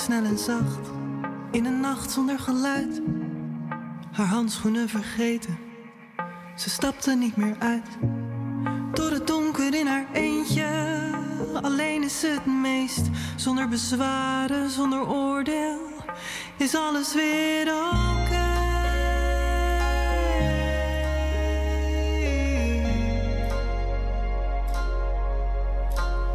Snel 0.00 0.24
en 0.24 0.38
zacht, 0.38 0.90
in 1.50 1.64
een 1.64 1.80
nacht 1.80 2.10
zonder 2.10 2.38
geluid. 2.38 3.00
Haar 4.12 4.26
handschoenen 4.26 4.88
vergeten, 4.88 5.58
ze 6.56 6.70
stapte 6.70 7.14
niet 7.14 7.36
meer 7.36 7.56
uit. 7.58 7.86
Door 8.92 9.10
het 9.10 9.26
donker 9.26 9.74
in 9.74 9.86
haar 9.86 10.06
eentje, 10.12 10.66
alleen 11.62 12.02
is 12.02 12.22
het 12.22 12.46
meest. 12.46 13.08
Zonder 13.36 13.68
bezwaren, 13.68 14.70
zonder 14.70 15.08
oordeel, 15.08 15.78
is 16.56 16.74
alles 16.74 17.14
weer 17.14 17.66
oké. 17.66 18.48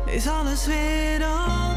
Is 0.05 0.27
alles 0.27 0.65
weer 0.65 1.21
oké? 1.21 1.74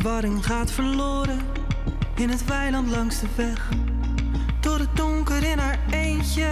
Verwarring 0.00 0.46
gaat 0.46 0.70
verloren 0.70 1.40
in 2.14 2.28
het 2.28 2.44
weiland 2.44 2.90
langs 2.90 3.20
de 3.20 3.26
weg. 3.36 3.68
Door 4.60 4.78
het 4.78 4.96
donker 4.96 5.42
in 5.42 5.58
haar 5.58 5.78
eentje 5.90 6.48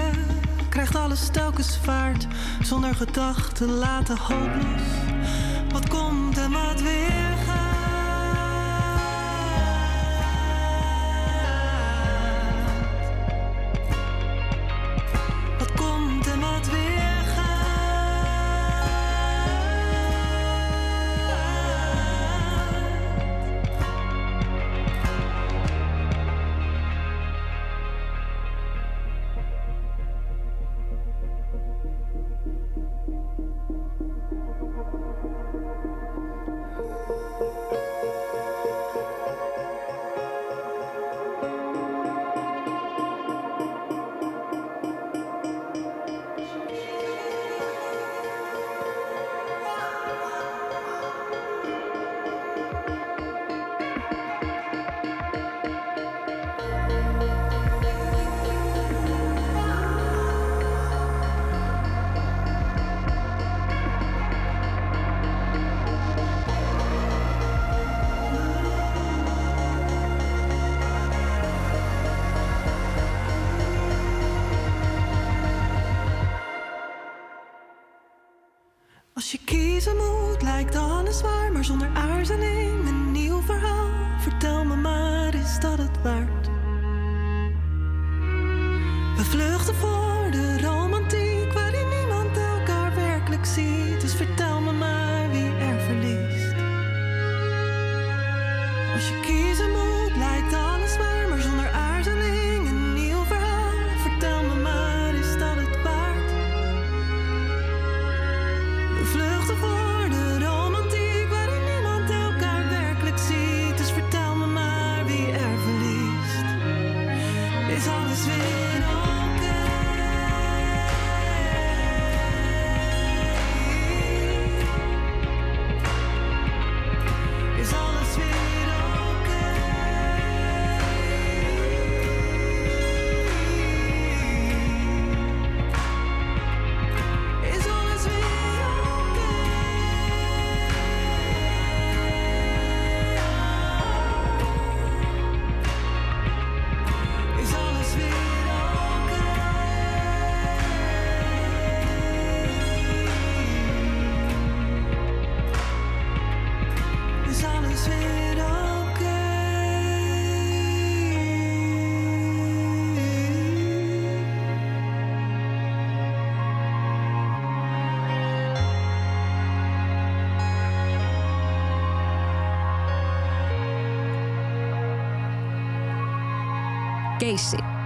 krijgt 0.68 0.96
alles 0.96 1.28
telkens 1.30 1.78
vaart. 1.78 2.27
Zonder 2.62 2.94
gedachten 2.94 3.68
laten 3.68 4.18
hopeloos. 4.18 4.82
Wat 4.82 5.08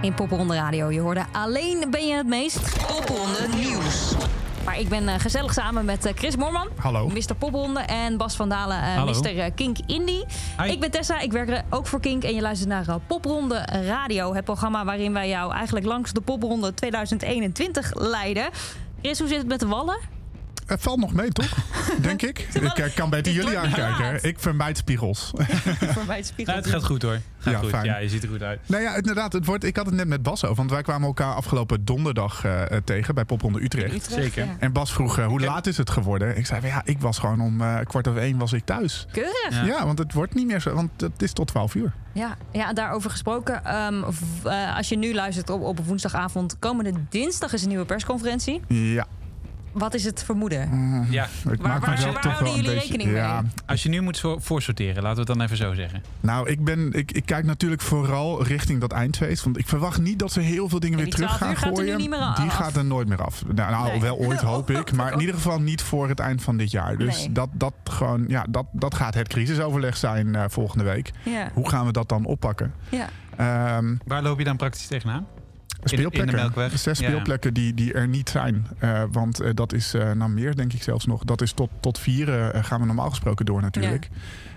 In 0.01 0.13
Popronde 0.13 0.53
Radio. 0.53 0.91
Je 0.91 0.99
hoorde 0.99 1.25
alleen 1.31 1.87
ben 1.89 2.07
je 2.07 2.15
het 2.15 2.27
meest. 2.27 2.85
Popronde 2.87 3.47
Nieuws. 3.55 4.15
Maar 4.65 4.79
ik 4.79 4.89
ben 4.89 5.07
eh, 5.07 5.19
gezellig 5.19 5.53
samen 5.53 5.85
met 5.85 6.05
eh, 6.05 6.13
Chris 6.15 6.35
Moorman. 6.35 6.67
Hallo. 6.75 7.07
Mr. 7.07 7.35
Popronde. 7.37 7.79
En 7.79 8.17
Bas 8.17 8.35
van 8.35 8.49
Dalen, 8.49 8.77
eh, 8.77 8.95
Hallo. 8.95 9.19
Mr. 9.19 9.51
Kink 9.51 9.77
Indie. 9.85 10.25
Hi. 10.61 10.71
Ik 10.71 10.79
ben 10.79 10.91
Tessa, 10.91 11.19
ik 11.19 11.31
werk 11.31 11.49
er 11.49 11.63
ook 11.69 11.87
voor 11.87 11.99
Kink. 11.99 12.23
En 12.23 12.35
je 12.35 12.41
luistert 12.41 12.69
naar 12.69 12.99
Popronde 13.07 13.55
Radio. 13.87 14.33
Het 14.33 14.43
programma 14.43 14.85
waarin 14.85 15.13
wij 15.13 15.29
jou 15.29 15.53
eigenlijk 15.53 15.85
langs 15.85 16.11
de 16.11 16.21
Popronde 16.21 16.73
2021 16.73 17.93
leiden. 17.93 18.49
Chris, 19.01 19.19
hoe 19.19 19.27
zit 19.27 19.37
het 19.37 19.47
met 19.47 19.59
de 19.59 19.67
wallen? 19.67 19.99
Het 20.65 20.81
valt 20.81 20.99
nog 20.99 21.13
mee, 21.13 21.29
toch? 21.29 21.57
Denk 22.01 22.21
ik. 22.21 22.39
Ik 22.39 22.61
eh, 22.77 22.95
kan 22.95 23.09
beter 23.09 23.31
jullie 23.33 23.57
aankijken. 23.57 24.29
Ik 24.29 24.39
vermijd 24.39 24.77
spiegels. 24.77 25.31
voor 25.95 26.05
mij 26.07 26.17
het 26.17 26.25
spiegel. 26.25 26.53
Ja, 26.53 26.59
het 26.59 26.69
gaat 26.69 26.83
goed 26.83 27.01
hoor. 27.01 27.19
Gaat 27.39 27.53
Ja, 27.53 27.59
goed. 27.59 27.69
fijn. 27.69 27.85
Ja, 27.85 27.97
je 27.97 28.09
ziet 28.09 28.23
er 28.23 28.29
goed 28.29 28.41
uit. 28.41 28.59
nou 28.65 28.83
ja, 28.83 28.95
inderdaad. 28.95 29.33
Het 29.33 29.45
wordt, 29.45 29.63
ik 29.63 29.75
had 29.75 29.85
het 29.85 29.95
net 29.95 30.07
met 30.07 30.23
Bas 30.23 30.43
over. 30.43 30.55
Want 30.55 30.71
wij 30.71 30.81
kwamen 30.81 31.07
elkaar 31.07 31.33
afgelopen 31.33 31.85
donderdag 31.85 32.43
eh, 32.45 32.71
eh, 32.71 32.81
tegen 32.83 33.15
bij 33.15 33.25
Popronde 33.25 33.63
Utrecht. 33.63 33.93
Utrecht, 33.95 34.11
Zeker. 34.23 34.45
ja. 34.45 34.55
En 34.59 34.71
Bas 34.73 34.93
vroeg, 34.93 35.17
eh, 35.17 35.25
hoe 35.25 35.39
laat 35.41 35.67
is 35.67 35.77
het 35.77 35.89
geworden? 35.89 36.37
Ik 36.37 36.45
zei, 36.45 36.65
ja, 36.67 36.81
ik 36.85 36.99
was 37.01 37.19
gewoon 37.19 37.41
om 37.41 37.61
eh, 37.61 37.77
kwart 37.83 38.07
over 38.07 38.21
één 38.21 38.37
was 38.37 38.53
ik 38.53 38.65
thuis. 38.65 39.05
Keurig. 39.11 39.49
Ja. 39.49 39.65
Ja. 39.65 39.85
want 39.85 39.97
het 39.99 40.13
wordt 40.13 40.33
niet 40.33 40.47
meer 40.47 40.59
zo. 40.59 40.73
Want 40.73 41.01
het 41.01 41.21
is 41.21 41.33
tot 41.33 41.47
12 41.47 41.75
uur. 41.75 41.93
Ja, 42.13 42.37
ja 42.51 42.73
daarover 42.73 43.09
gesproken. 43.09 43.65
Ehm, 43.65 44.03
v- 44.11 44.45
eh, 44.45 44.77
als 44.77 44.89
je 44.89 44.97
nu 44.97 45.13
luistert 45.13 45.49
op, 45.49 45.61
op 45.61 45.79
woensdagavond, 45.85 46.55
komende 46.59 46.93
dinsdag 47.09 47.53
is 47.53 47.61
een 47.61 47.67
nieuwe 47.69 47.85
persconferentie. 47.85 48.61
Ja. 48.67 49.05
Wat 49.73 49.93
is 49.93 50.03
het 50.03 50.23
vermoeden? 50.23 50.59
Ja, 51.09 51.23
Ik 51.23 51.29
Waar- 51.43 51.57
maak 51.61 51.81
waar- 51.81 51.89
mezelf 51.89 52.13
waar 52.13 52.21
toch 52.21 52.31
houden 52.31 52.53
wel 52.53 52.59
een 52.59 52.63
jullie 52.65 52.79
beetje. 52.79 52.97
rekening 52.97 53.17
ja, 53.17 53.41
mee? 53.41 53.51
als 53.65 53.83
je 53.83 53.89
nu 53.89 54.01
moet 54.01 54.19
voor- 54.19 54.41
voorsorteren, 54.41 55.03
laten 55.03 55.13
we 55.13 55.19
het 55.31 55.37
dan 55.37 55.41
even 55.41 55.57
zo 55.57 55.73
zeggen. 55.73 56.03
Nou, 56.19 56.49
ik, 56.49 56.63
ben, 56.63 56.93
ik, 56.93 57.11
ik 57.11 57.25
kijk 57.25 57.45
natuurlijk 57.45 57.81
vooral 57.81 58.43
richting 58.43 58.79
dat 58.81 58.91
eindfeest. 58.91 59.43
Want 59.43 59.57
ik 59.57 59.67
verwacht 59.67 60.01
niet 60.01 60.19
dat 60.19 60.31
ze 60.31 60.39
heel 60.39 60.69
veel 60.69 60.79
dingen 60.79 60.97
En 60.99 61.03
weer 61.03 61.13
die 61.15 61.23
terug 61.23 61.37
12 61.37 61.41
gaan 61.41 61.51
uur 61.51 61.57
gaat 61.57 61.77
er 61.77 61.83
nu 61.83 61.89
gooien. 61.89 61.97
niet 62.01 62.09
meer 62.09 62.19
af. 62.19 62.35
Die 62.39 62.49
gaat 62.49 62.75
er 62.75 62.85
nooit 62.85 63.07
meer 63.07 63.23
af. 63.23 63.43
Nou, 63.45 63.71
nou 63.71 63.87
Nee. 63.91 64.01
wel 64.01 64.17
ooit 64.17 64.41
hoop 64.51 64.69
ik. 64.69 64.91
Maar 64.91 65.13
in 65.13 65.19
ieder 65.19 65.35
geval 65.35 65.59
niet 65.61 65.81
voor 65.81 66.07
het 66.09 66.19
eind 66.19 66.41
van 66.41 66.57
dit 66.57 66.71
jaar. 66.71 66.97
Dus 66.97 67.17
Nee. 67.17 67.31
dat, 67.31 67.49
dat, 67.51 67.73
gewoon, 67.83 68.25
ja, 68.27 68.45
dat, 68.49 68.65
dat 68.71 68.95
gaat 68.95 69.13
het 69.13 69.27
crisisoverleg 69.27 69.97
zijn 69.97 70.35
eh, 70.35 70.43
volgende 70.47 70.83
week. 70.83 71.11
Ja, 71.23 71.49
Hoe 71.53 71.69
gaan 71.69 71.85
we 71.85 71.91
dat 71.91 72.09
dan 72.09 72.25
oppakken? 72.25 72.73
ja. 72.89 73.07
Ehm, 73.37 73.95
Waar 74.05 74.21
loop 74.21 74.37
je 74.37 74.43
dan 74.43 74.57
praktisch 74.57 74.87
tegenaan? 74.87 75.25
Speelplekken. 75.89 76.19
in 76.33 76.35
de 76.35 76.41
Melkweg? 76.41 76.79
Zes 76.79 76.99
Ja. 76.99 77.07
speelplekken 77.07 77.53
die, 77.53 77.73
die 77.73 77.93
er 77.93 78.07
niet 78.07 78.29
zijn. 78.29 78.67
Eh, 78.79 79.03
want 79.11 79.39
eh, 79.39 79.49
dat 79.53 79.73
is, 79.73 79.93
eh 79.93 80.11
nou 80.11 80.31
meer 80.31 80.55
denk 80.55 80.73
ik 80.73 80.83
zelfs 80.83 81.05
nog. 81.05 81.23
Dat 81.23 81.41
is 81.41 81.51
tot, 81.51 81.69
tot 81.79 81.99
vieren 81.99 82.53
eh, 82.53 82.63
gaan 82.63 82.79
we 82.79 82.85
normaal 82.85 83.09
gesproken 83.09 83.45
door 83.45 83.61
natuurlijk. 83.61 84.09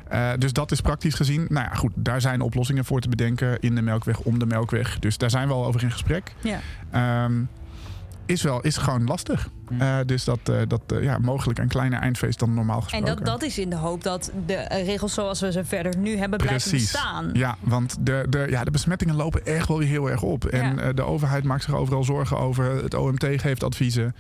Eh, 0.09 0.31
dus 0.39 0.53
dat 0.53 0.71
is 0.73 0.81
praktisch 0.81 1.15
gezien. 1.15 1.47
Nou 1.49 1.67
ja, 1.71 1.75
goed, 1.75 1.93
daar 1.95 2.21
zijn 2.21 2.41
oplossingen 2.41 2.85
voor 2.85 3.01
te 3.01 3.09
bedenken 3.09 3.61
in 3.61 3.75
de 3.75 3.83
Melkweg, 3.83 4.19
om 4.21 4.39
de 4.39 4.47
Melkweg. 4.47 4.99
Dus 4.99 5.19
daar 5.19 5.31
zijn 5.31 5.49
we 5.49 5.55
al 5.55 5.67
over 5.67 5.83
in 5.83 5.91
gesprek. 5.91 6.33
ja. 6.41 6.61
Ehm, 6.91 7.33
is 8.27 8.43
wel, 8.43 8.61
is 8.61 8.77
gewoon 8.77 9.05
lastig. 9.05 9.49
Hm. 9.69 9.81
Eh, 9.81 9.97
dus 10.07 10.25
dat, 10.25 10.39
eh, 10.45 10.57
dat 10.69 10.81
eh, 10.87 11.03
ja, 11.03 11.19
mogelijk 11.19 11.59
een 11.59 11.69
kleiner 11.69 12.01
eindfeest 12.01 12.39
dan 12.39 12.55
normaal 12.55 12.77
En 12.77 12.83
gesproken. 12.83 13.17
dat, 13.17 13.25
dat 13.27 13.43
is 13.43 13.59
in 13.59 13.71
de 13.71 13.77
hoop 13.77 14.03
dat 14.03 14.31
de 14.47 14.67
regels 14.85 15.15
zoals 15.15 15.41
we 15.41 15.53
ze 15.53 15.65
verder 15.65 15.97
nu 15.99 16.17
hebben 16.17 16.39
blijven 16.39 16.71
Precies. 16.71 16.93
bestaan. 16.93 17.31
Ja, 17.33 17.57
want 17.61 17.97
de, 18.01 18.27
de, 18.29 18.47
ja, 18.51 18.65
de 18.65 18.71
besmettingen 18.71 19.15
lopen 19.15 19.47
echt 19.47 19.69
wel 19.69 19.79
weer 19.79 19.89
heel 19.89 20.11
erg 20.11 20.23
op. 20.23 20.45
En 20.45 20.77
Ja. 20.77 20.83
eh, 20.83 20.95
de 20.95 21.03
overheid 21.03 21.45
maakt 21.45 21.63
zich 21.63 21.75
overal 21.75 22.05
zorgen 22.05 22.39
over. 22.39 22.83
Het 22.83 22.95
OMT 22.95 23.27
geeft 23.37 23.63
adviezen. 23.65 24.15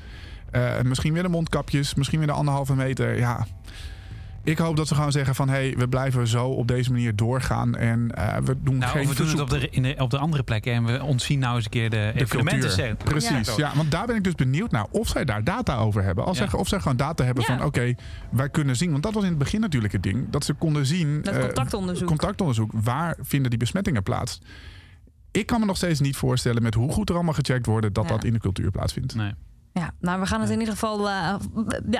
Eh, 0.50 0.80
misschien 0.82 1.12
weer 1.12 1.22
de 1.22 1.28
mondkapjes, 1.28 1.94
misschien 1.94 2.18
weer 2.18 2.28
de 2.28 2.32
anderhalve 2.34 2.74
meter. 2.74 3.18
Ja. 3.18 3.46
Ik 4.46 4.58
hoop 4.58 4.76
dat 4.76 4.88
ze 4.88 4.94
gewoon 4.94 5.12
zeggen 5.12 5.34
van... 5.34 5.48
hé, 5.48 5.54
hey, 5.54 5.74
we 5.76 5.88
blijven 5.88 6.26
zo 6.26 6.46
op 6.48 6.68
deze 6.68 6.90
manier 6.92 7.16
doorgaan. 7.16 7.74
En 7.76 8.10
eh, 8.10 8.36
we 8.44 8.56
doen 8.62 8.78
Nou, 8.78 8.92
geen 8.92 9.08
we 9.08 9.14
doen 9.14 9.26
het 9.28 9.40
op 9.40 9.50
de, 9.50 9.68
in 9.70 9.82
de, 9.82 9.94
op 9.98 10.10
de 10.10 10.18
andere 10.18 10.42
plekken 10.42 10.72
en 10.72 10.84
we 10.84 11.02
ontzien 11.02 11.38
nou 11.38 11.54
eens 11.56 11.64
een 11.64 11.70
keer 11.70 11.90
de, 11.90 11.96
de 12.14 12.20
evenementen. 12.20 12.48
cultuur. 12.60 12.70
zeggen. 12.70 12.96
Precies, 12.96 13.46
Ja. 13.56 13.68
ja. 13.68 13.76
Want 13.76 13.90
daar 13.90 14.06
ben 14.06 14.16
ik 14.16 14.24
dus 14.24 14.34
benieuwd 14.34 14.70
naar 14.70 14.86
of 14.90 15.08
zij 15.08 15.24
daar 15.24 15.44
data 15.44 15.76
over 15.76 16.02
hebben. 16.02 16.24
Als 16.24 16.38
Ja. 16.38 16.48
zij, 16.50 16.58
of 16.58 16.68
zij 16.68 16.80
gewoon 16.80 16.96
data 16.96 17.24
hebben 17.24 17.44
Ja. 17.48 17.56
van... 17.56 17.66
oké, 17.66 17.94
wij 18.30 18.48
kunnen 18.50 18.76
zien... 18.76 18.90
want 18.90 19.02
dat 19.02 19.14
was 19.14 19.22
in 19.22 19.28
het 19.28 19.38
begin 19.38 19.60
natuurlijk 19.60 19.92
het 19.92 20.02
ding... 20.02 20.30
dat 20.30 20.44
ze 20.44 20.52
konden 20.52 20.86
zien... 20.86 21.22
Dat 21.22 21.34
eh, 21.34 21.40
contactonderzoek. 21.40 22.06
contactonderzoek. 22.06 22.70
Waar 22.74 23.16
vinden 23.20 23.50
die 23.50 23.58
besmettingen 23.58 24.02
plaats? 24.02 24.40
Ik 25.30 25.46
kan 25.46 25.60
me 25.60 25.66
nog 25.66 25.76
steeds 25.76 26.00
niet 26.00 26.16
voorstellen... 26.16 26.62
met 26.62 26.74
hoe 26.74 26.92
goed 26.92 27.08
er 27.08 27.14
allemaal 27.14 27.34
gecheckt 27.34 27.66
worden... 27.66 27.92
dat 27.92 28.04
Ja. 28.04 28.10
dat 28.10 28.24
in 28.24 28.32
de 28.32 28.38
cultuur 28.38 28.70
plaatsvindt. 28.70 29.14
Nee. 29.14 29.32
Ja, 29.80 29.90
nou, 30.00 30.20
we 30.20 30.26
gaan 30.26 30.40
het 30.40 30.50
in 30.50 30.58
ieder 30.58 30.74
geval 30.74 31.08
eh, 31.08 31.34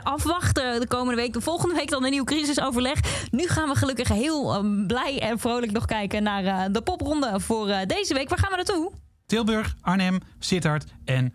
afwachten 0.02 0.80
de 0.80 0.86
komende 0.86 1.14
week. 1.20 1.32
De 1.32 1.40
volgende 1.40 1.74
week 1.74 1.90
dan 1.90 2.04
een 2.04 2.10
nieuw 2.10 2.24
crisisoverleg. 2.24 3.28
Nu 3.30 3.46
gaan 3.48 3.68
we 3.68 3.74
gelukkig 3.74 4.08
heel 4.08 4.54
eh, 4.54 4.86
blij 4.86 5.20
en 5.20 5.38
vrolijk 5.38 5.72
nog 5.72 5.84
kijken 5.84 6.22
naar 6.22 6.44
eh, 6.44 6.62
de 6.72 6.80
popronde 6.82 7.40
voor 7.40 7.68
eh, 7.68 7.86
deze 7.86 8.14
week. 8.14 8.28
Waar 8.28 8.38
gaan 8.38 8.50
we 8.50 8.56
naartoe? 8.56 8.92
Tilburg, 9.26 9.74
Arnhem, 9.80 10.18
Sittard 10.38 10.84
en 11.04 11.24
de 11.24 11.32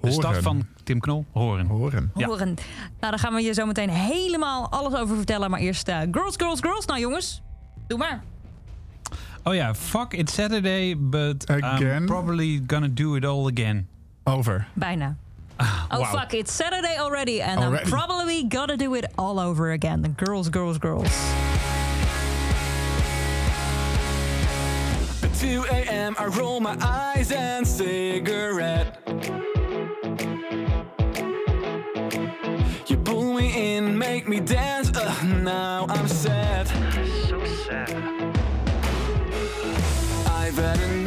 Horen. 0.00 0.12
stad 0.14 0.36
van 0.42 0.66
Tim 0.84 1.00
Knol, 1.00 1.24
Horen. 1.32 1.66
Horen. 1.66 2.10
Ja. 2.14 2.26
Horen. 2.26 2.46
Nou, 2.46 3.10
daar 3.10 3.18
gaan 3.18 3.34
we 3.34 3.42
je 3.42 3.52
zo 3.52 3.66
meteen 3.66 3.90
helemaal 3.90 4.70
alles 4.70 4.94
over 4.94 5.16
vertellen. 5.16 5.50
Maar 5.50 5.60
eerst 5.60 5.88
eh, 5.88 5.98
Girls, 6.10 6.34
Girls, 6.36 6.60
Girls. 6.60 6.86
Nou 6.86 7.00
jongens, 7.00 7.42
doe 7.86 7.98
maar. 7.98 8.22
Oh 9.44 9.54
ja, 9.54 9.74
fuck 9.74 10.12
it's 10.12 10.34
Saturday, 10.34 10.98
but 10.98 11.50
Again? 11.50 11.96
I'm 12.00 12.06
probably 12.06 12.62
gonna 12.66 12.88
do 12.90 13.14
it 13.16 13.24
all 13.24 13.50
again. 13.50 13.88
Over. 14.24 14.66
Bijna. 14.74 15.16
Oh 15.90 16.02
Wauw. 16.02 16.12
fuck, 16.12 16.34
it's 16.34 16.52
Saturday 16.52 16.96
already. 16.98 17.40
And 17.42 17.60
Already. 17.60 17.84
I'm 17.84 17.90
probably 17.90 18.44
gonna 18.44 18.76
do 18.76 18.94
it 18.94 19.04
all 19.18 19.38
over 19.38 19.72
again. 19.72 20.02
The 20.02 20.08
girls, 20.08 20.48
girls, 20.48 20.78
girls. 20.78 21.06
At 25.22 25.34
2 25.34 25.64
a.m. 25.70 26.14
I 26.18 26.26
roll 26.26 26.60
my 26.60 26.76
eyes 26.80 27.30
and 27.32 27.66
cigarette. 27.66 28.98
You 32.86 32.96
pull 32.98 33.34
me 33.34 33.76
in, 33.76 33.96
make 33.96 34.26
me 34.28 34.40
dance. 34.40 34.90
Ugh, 34.94 35.24
now 35.42 35.86
I'm 35.88 36.08
sad. 36.08 36.66
So 37.28 37.44
sad. 37.66 37.90
I've 40.26 40.56
had 40.56 40.80
enough 40.80 41.01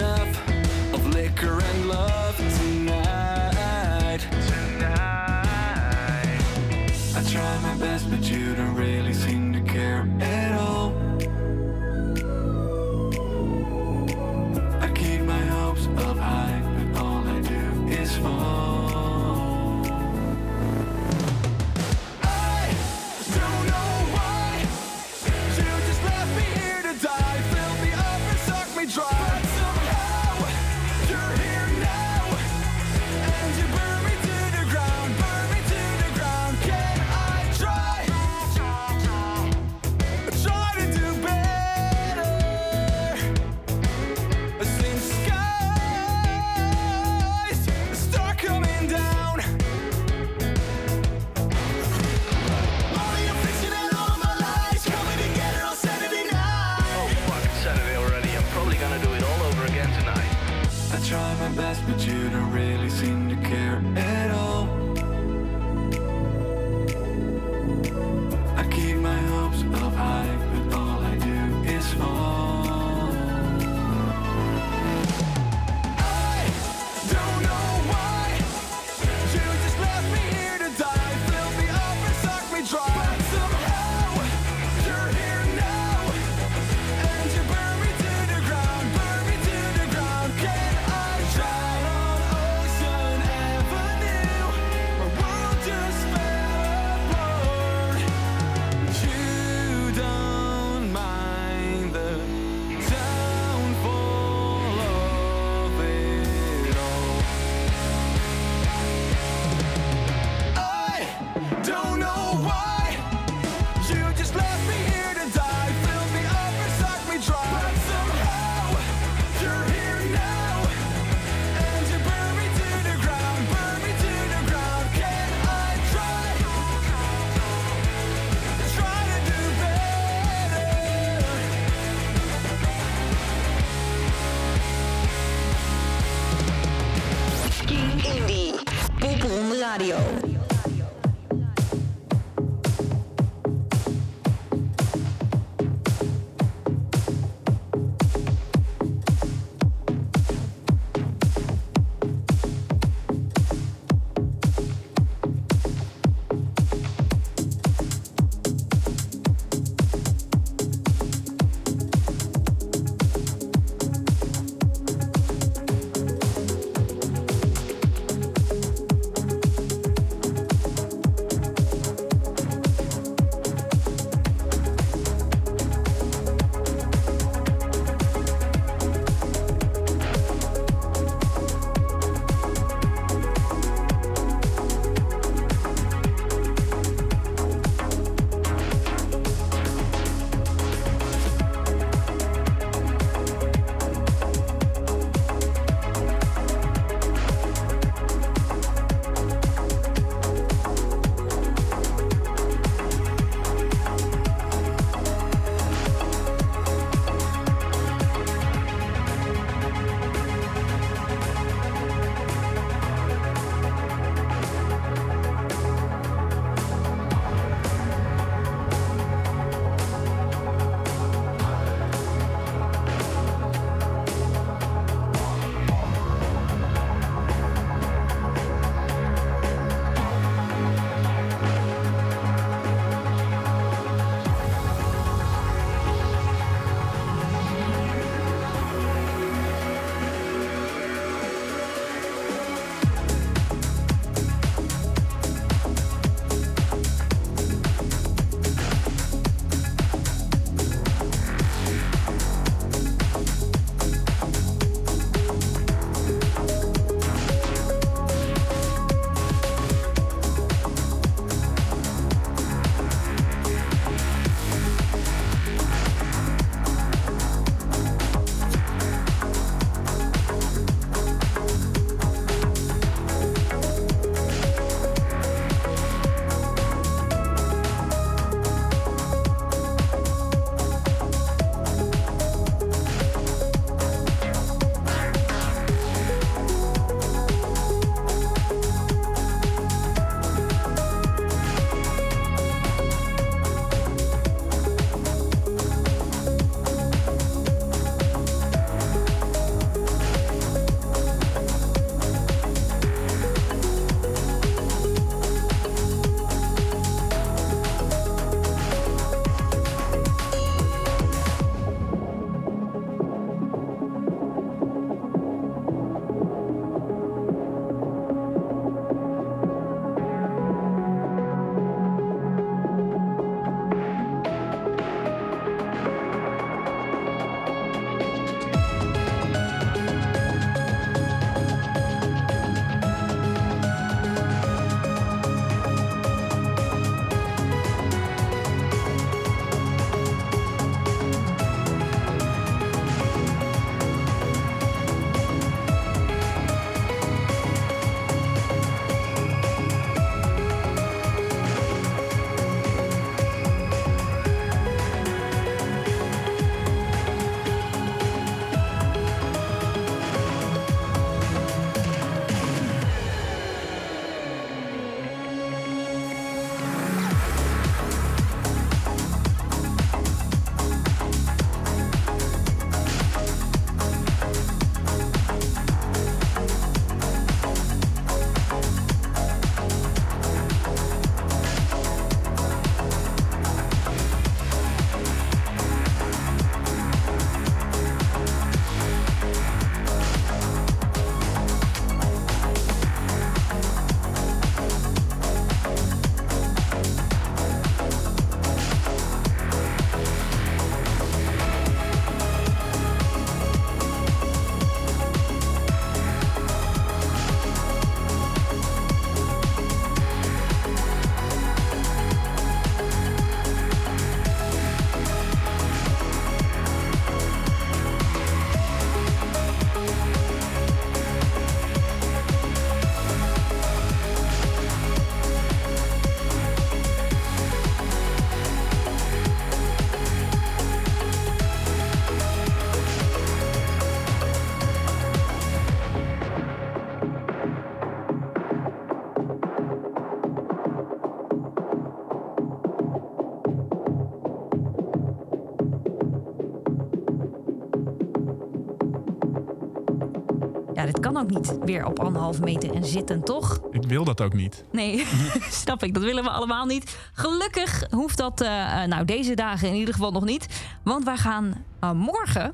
niet. 451.52 451.64
Weer 451.66 451.86
op 451.86 452.00
anderhalve 452.00 452.42
meter 452.42 452.74
en 452.74 452.86
zitten, 452.86 453.24
toch? 453.24 453.62
Ik 453.72 453.84
wil 453.84 454.04
dat 454.04 454.22
ook 454.22 454.34
niet. 454.34 454.64
Nee, 454.72 455.06
snap 455.64 455.84
ik. 455.84 455.94
Dat 455.94 456.04
willen 456.04 456.24
we 456.24 456.30
allemaal 456.30 456.66
niet. 456.66 456.98
Gelukkig 457.14 457.84
hoeft 457.90 458.18
dat 458.18 458.42
eh, 458.42 458.84
eh, 458.84 458.90
nou 458.90 459.06
deze 459.06 459.34
dagen 459.34 459.68
in 459.68 459.76
ieder 459.76 459.94
geval 459.94 460.12
nog 460.12 460.26
niet. 460.26 460.48
Want 460.84 461.04
wij 461.04 461.18
gaan 461.18 461.64
eh, 461.80 461.92
morgen, 461.92 462.54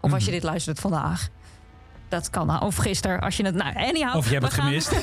of 0.00 0.12
als 0.12 0.24
je 0.24 0.30
dit 0.30 0.42
luistert 0.42 0.80
vandaag... 0.80 1.28
Dat 2.08 2.30
kan 2.30 2.46
nou. 2.46 2.64
Of 2.64 2.76
gisteren, 2.76 3.20
als 3.20 3.36
je 3.36 3.44
het... 3.44 3.54
Nou, 3.54 3.74
anyhow. 3.76 4.16
Of 4.16 4.26
je 4.26 4.32
hebt 4.32 4.44
het 4.44 4.54
gaan- 4.54 4.66
gemist. 4.66 4.88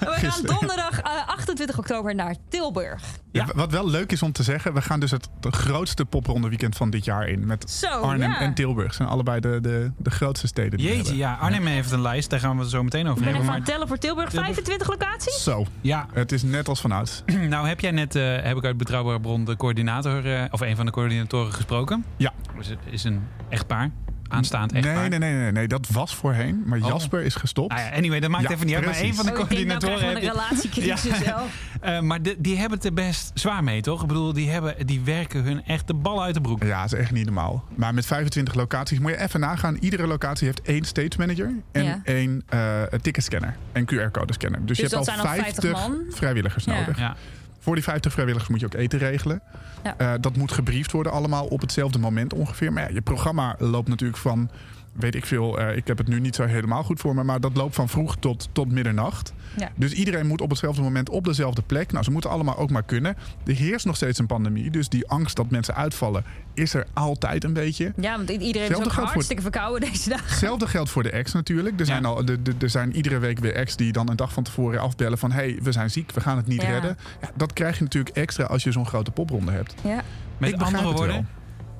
We 0.00 0.14
gaan 0.16 0.42
donderdag 0.42 1.00
eh, 1.00 1.10
28 1.28 1.78
oktober 1.78 2.14
naar 2.14 2.34
Tilburg. 2.48 3.02
Ja. 3.32 3.44
Ja. 3.46 3.52
Wat 3.54 3.70
wel 3.70 3.88
leuk 3.88 4.12
is 4.12 4.22
om 4.22 4.32
te 4.32 4.42
zeggen, 4.42 4.74
we 4.74 4.82
gaan 4.82 5.00
dus 5.00 5.10
het 5.10 5.28
grootste 5.40 6.04
popronde 6.04 6.48
weekend 6.48 6.76
van 6.76 6.90
dit 6.90 7.04
jaar 7.04 7.28
in. 7.28 7.46
Met 7.46 7.70
Zo, 7.70 7.86
Arnhem 7.86 8.30
ja. 8.30 8.40
en 8.40 8.54
Tilburg. 8.54 8.94
zijn 8.94 9.08
allebei 9.08 9.40
de, 9.40 9.58
de, 9.60 9.90
de 9.98 10.10
grootste 10.10 10.46
steden. 10.46 10.78
die 10.78 10.88
Jeetje, 10.88 11.16
ja. 11.16 11.34
Arnhem 11.34 11.66
heeft 11.66 11.90
een 11.90 12.00
lijst. 12.02 12.30
Daar 12.30 12.40
gaan 12.40 12.56
we 12.56 12.62
het 12.62 12.70
zo 12.70 12.82
meteen 12.82 13.08
over 13.08 13.24
hebben. 13.24 13.44
Maar 13.44 13.54
het 13.54 13.64
tellen 13.64 13.88
voor 13.88 13.98
Tilburg. 13.98 14.28
Tilburg. 14.30 14.54
25 14.54 14.88
locaties? 14.88 15.42
Zo, 15.42 15.66
ja, 15.80 16.06
het 16.12 16.32
is 16.32 16.42
net 16.42 16.68
als 16.68 16.80
vanouds. 16.80 17.22
nou 17.48 17.68
heb 17.68 17.80
jij 17.80 17.90
net, 17.90 18.14
eh, 18.16 18.36
heb 18.42 18.56
ik 18.56 18.64
uit 18.64 18.76
Betrouwbare 18.76 19.20
Bron, 19.20 19.44
de 19.44 19.56
coördinator, 19.56 20.34
eh, 20.34 20.44
of 20.50 20.60
een 20.60 20.76
van 20.76 20.86
de 20.86 20.92
coördinatoren 20.92 21.52
gesproken. 21.52 22.04
Ja. 22.16 22.32
Dus 22.56 22.66
het 22.66 22.78
is 22.90 23.04
een 23.04 23.22
echtpaar. 23.48 23.90
Aanstaand 24.32 24.72
echtpaar. 24.72 25.08
Nee, 25.08 25.08
nee, 25.08 25.18
nee, 25.18 25.40
nee, 25.40 25.52
nee, 25.52 25.68
dat 25.68 25.86
was 25.90 26.14
voorheen. 26.14 26.62
Maar 26.66 26.78
Oh. 26.82 26.88
Jasper 26.88 27.22
is 27.22 27.34
gestopt. 27.34 27.72
Ah 27.72 27.78
ja, 27.78 27.90
anyway, 27.96 28.20
dat 28.20 28.30
maakt 28.30 28.42
Ja, 28.48 28.50
even 28.50 28.66
niet 28.66 28.74
uit. 28.74 28.84
Maar 28.84 29.00
een 29.00 29.14
van 29.14 29.26
de 29.26 29.32
Oh, 29.32 29.50
ik 29.50 29.66
denk, 29.68 29.80
nou 29.82 30.02
een 30.02 30.18
relatiecrisis 30.20 31.18
Ja. 31.24 31.24
wel. 31.24 31.46
Eh, 31.94 32.00
maar 32.00 32.22
de- 32.22 32.36
die 32.38 32.56
hebben 32.58 32.78
het 32.78 32.86
er 32.86 32.92
best 32.94 33.30
zwaar 33.34 33.64
mee, 33.64 33.80
toch? 33.80 34.02
Ik 34.02 34.08
bedoel, 34.08 34.32
die, 34.32 34.50
hebben, 34.50 34.86
die 34.86 35.00
werken 35.00 35.42
hun 35.42 35.64
echt 35.64 35.86
de 35.86 35.94
bal 35.94 36.22
uit 36.22 36.34
de 36.34 36.40
broek. 36.40 36.62
Ja, 36.62 36.82
dat 36.82 36.92
is 36.92 36.98
echt 36.98 37.10
niet 37.12 37.24
normaal. 37.24 37.64
Maar 37.74 37.94
met 37.94 38.06
25 38.06 38.54
locaties 38.54 38.98
moet 38.98 39.10
je 39.10 39.20
even 39.20 39.40
nagaan. 39.40 39.76
Iedere 39.80 40.06
locatie 40.06 40.46
heeft 40.46 40.62
één 40.62 40.84
stage 40.84 41.10
manager 41.18 41.50
en 41.72 41.84
Ja. 41.84 42.00
één 42.04 42.42
eh 42.48 42.82
ticketscanner 43.02 43.56
en 43.72 43.84
QR-code 43.84 44.32
scanner. 44.32 44.66
Dus, 44.66 44.76
je 44.76 44.82
dat 44.82 44.92
hebt 44.92 45.04
zijn 45.04 45.18
al 45.18 45.24
dan 45.24 45.34
50 45.34 45.72
man? 45.72 45.98
vrijwilligers 46.10 46.64
Ja. 46.64 46.78
nodig. 46.78 46.98
Ja. 46.98 47.16
Voor 47.62 47.74
die 47.74 47.84
50 47.84 48.12
vrijwilligers 48.12 48.50
moet 48.50 48.60
je 48.60 48.66
ook 48.66 48.74
eten 48.74 48.98
regelen. 48.98 49.42
Ja. 49.82 49.94
Eh, 49.96 50.12
dat 50.20 50.36
moet 50.36 50.52
gebriefd 50.52 50.92
worden 50.92 51.12
allemaal 51.12 51.46
op 51.46 51.60
hetzelfde 51.60 51.98
moment 51.98 52.32
ongeveer. 52.34 52.72
Maar 52.72 52.82
ja, 52.82 52.94
je 52.94 53.02
programma 53.02 53.54
loopt 53.58 53.88
natuurlijk 53.88 54.18
van, 54.18 54.50
weet 54.92 55.14
ik 55.14 55.26
veel, 55.26 55.58
eh, 55.58 55.76
ik 55.76 55.86
heb 55.86 55.98
het 55.98 56.08
nu 56.08 56.20
niet 56.20 56.34
zo 56.34 56.44
helemaal 56.44 56.82
goed 56.82 57.00
voor 57.00 57.14
me, 57.14 57.24
maar 57.24 57.40
dat 57.40 57.56
loopt 57.56 57.74
van 57.74 57.88
vroeg 57.88 58.16
tot, 58.16 58.48
tot 58.52 58.72
middernacht. 58.72 59.32
Ja. 59.56 59.70
Dus 59.76 59.92
iedereen 59.92 60.26
moet 60.26 60.40
op 60.40 60.50
hetzelfde 60.50 60.82
moment 60.82 61.08
op 61.10 61.24
dezelfde 61.24 61.62
plek. 61.62 61.92
Nou, 61.92 62.04
ze 62.04 62.10
moeten 62.10 62.30
allemaal 62.30 62.56
ook 62.58 62.70
maar 62.70 62.82
kunnen. 62.82 63.16
Er 63.46 63.54
heerst 63.54 63.86
nog 63.86 63.96
steeds 63.96 64.18
een 64.18 64.26
pandemie, 64.26 64.70
dus 64.70 64.88
die 64.88 65.08
angst 65.08 65.36
dat 65.36 65.50
mensen 65.50 65.74
uitvallen 65.74 66.24
is 66.54 66.74
er 66.74 66.86
altijd 66.92 67.44
een 67.44 67.52
beetje. 67.52 67.92
Ja, 67.96 68.16
want 68.16 68.30
iedereen 68.30 68.50
is 68.52 68.58
Hetzelfde 68.60 68.84
ook 68.88 68.92
voor- 68.94 69.04
hartstikke 69.04 69.42
verkouden 69.42 69.90
deze 69.90 70.08
dagen. 70.08 70.26
Hetzelfde 70.28 70.66
geldt 70.66 70.90
voor 70.90 71.02
de 71.02 71.10
ex 71.10 71.32
natuurlijk. 71.32 71.80
Er 71.80 71.86
zijn, 71.86 72.02
Ja. 72.02 72.08
al, 72.08 72.24
de, 72.24 72.42
de- 72.42 72.54
er 72.58 72.70
zijn 72.70 72.96
iedere 72.96 73.18
week 73.18 73.38
weer 73.38 73.54
ex 73.54 73.76
die 73.76 73.92
dan 73.92 74.10
een 74.10 74.16
dag 74.16 74.32
van 74.32 74.42
tevoren 74.42 74.80
afbellen 74.80 75.18
van... 75.18 75.30
hé, 75.32 75.36
hey, 75.36 75.58
we 75.62 75.72
zijn 75.72 75.90
ziek, 75.90 76.10
we 76.12 76.20
gaan 76.20 76.36
het 76.36 76.46
niet 76.46 76.62
Ja. 76.62 76.68
redden. 76.68 76.96
Ja, 77.20 77.30
dat 77.36 77.52
krijg 77.52 77.76
je 77.78 77.82
natuurlijk 77.82 78.16
extra 78.16 78.44
als 78.44 78.62
je 78.62 78.72
zo'n 78.72 78.86
grote 78.86 79.10
popronde 79.10 79.52
hebt. 79.52 79.74
Ja. 79.82 79.94
Met 80.38 80.50
Ik 80.50 80.58
begrijp 80.58 80.60
andere 80.62 80.88
het 80.88 80.96
woorden, 80.98 81.14
wel. 81.16 81.24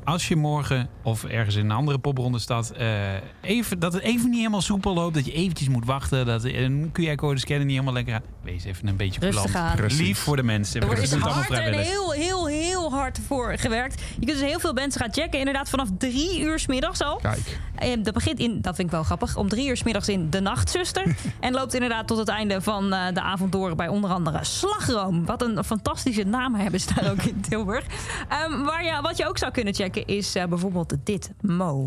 Als 0.04 0.28
je 0.28 0.36
morgen 0.36 0.88
of 1.02 1.24
ergens 1.24 1.56
in 1.56 1.64
een 1.64 1.70
andere 1.70 1.98
popronde 1.98 2.38
staat, 2.38 2.70
eh, 2.70 3.14
even, 3.40 3.78
dat 3.78 3.92
het 3.92 4.02
even 4.02 4.28
niet 4.28 4.38
helemaal 4.38 4.60
soepel 4.60 4.94
loopt, 4.94 5.14
dat 5.14 5.26
je 5.26 5.32
eventjes 5.32 5.68
moet 5.68 5.84
wachten, 5.84 6.26
dat 6.26 6.44
een 6.44 6.92
QR-code 6.92 7.38
scannen 7.38 7.66
niet 7.66 7.74
helemaal 7.74 7.94
lekker 7.94 8.12
gaat. 8.14 8.24
Wees 8.42 8.64
even 8.64 8.88
een 8.88 8.96
beetje 8.96 9.20
Rustig 9.20 9.52
coulant. 9.52 9.70
aan. 9.70 9.76
Precies. 9.76 9.98
Lief 9.98 10.18
voor 10.18 10.36
de 10.36 10.42
mensen. 10.42 10.80
Er 10.80 10.88
We 10.88 10.94
wordt 10.94 11.10
doen 11.10 11.18
het 11.18 11.28
allemaal 11.28 11.44
hard 11.44 11.58
en 11.60 11.78
heel, 11.78 12.10
heel, 12.10 12.46
heel 12.46 12.90
hard 12.90 13.20
voor 13.26 13.58
gewerkt. 13.58 14.00
Je 14.18 14.26
kunt 14.26 14.38
dus 14.38 14.48
heel 14.48 14.60
veel 14.60 14.72
mensen 14.72 15.00
gaan 15.00 15.12
checken. 15.12 15.38
Inderdaad, 15.38 15.68
vanaf 15.68 15.88
drie 15.98 16.40
uur 16.40 16.58
's 16.58 16.66
middags 16.66 17.02
al. 17.02 17.16
Kijk, 17.16 17.58
En 17.74 18.02
dat 18.02 18.14
begint 18.14 18.38
in, 18.38 18.60
dat 18.60 18.74
vind 18.74 18.86
ik 18.88 18.94
wel 18.94 19.02
grappig, 19.02 19.36
om 19.36 19.48
drie 19.48 19.68
uur 19.68 19.76
's 19.76 19.82
middags 19.82 20.08
in 20.08 20.30
De 20.30 20.40
Nachtzuster. 20.40 21.16
en 21.40 21.52
loopt 21.52 21.74
inderdaad 21.74 22.06
tot 22.06 22.18
het 22.18 22.28
einde 22.28 22.60
van 22.60 22.92
eh, 22.92 23.14
de 23.14 23.20
avond 23.20 23.52
door 23.52 23.74
bij 23.74 23.88
onder 23.88 24.10
andere 24.10 24.44
Slagroom. 24.44 25.26
Wat 25.26 25.42
een 25.42 25.64
fantastische 25.64 26.24
naam 26.24 26.54
hebben 26.54 26.80
ze 26.80 26.94
daar 26.94 27.10
ook 27.10 27.22
in 27.22 27.40
Tilburg. 27.40 27.84
Ehm, 28.28 28.62
waar 28.62 28.84
je, 28.84 28.98
wat 29.02 29.16
je 29.16 29.28
ook 29.28 29.38
zou 29.38 29.52
kunnen 29.52 29.74
checken 29.74 29.91
is 29.96 30.34
eh, 30.34 30.44
bijvoorbeeld 30.44 30.96
dit 31.04 31.32
Mo. 31.40 31.86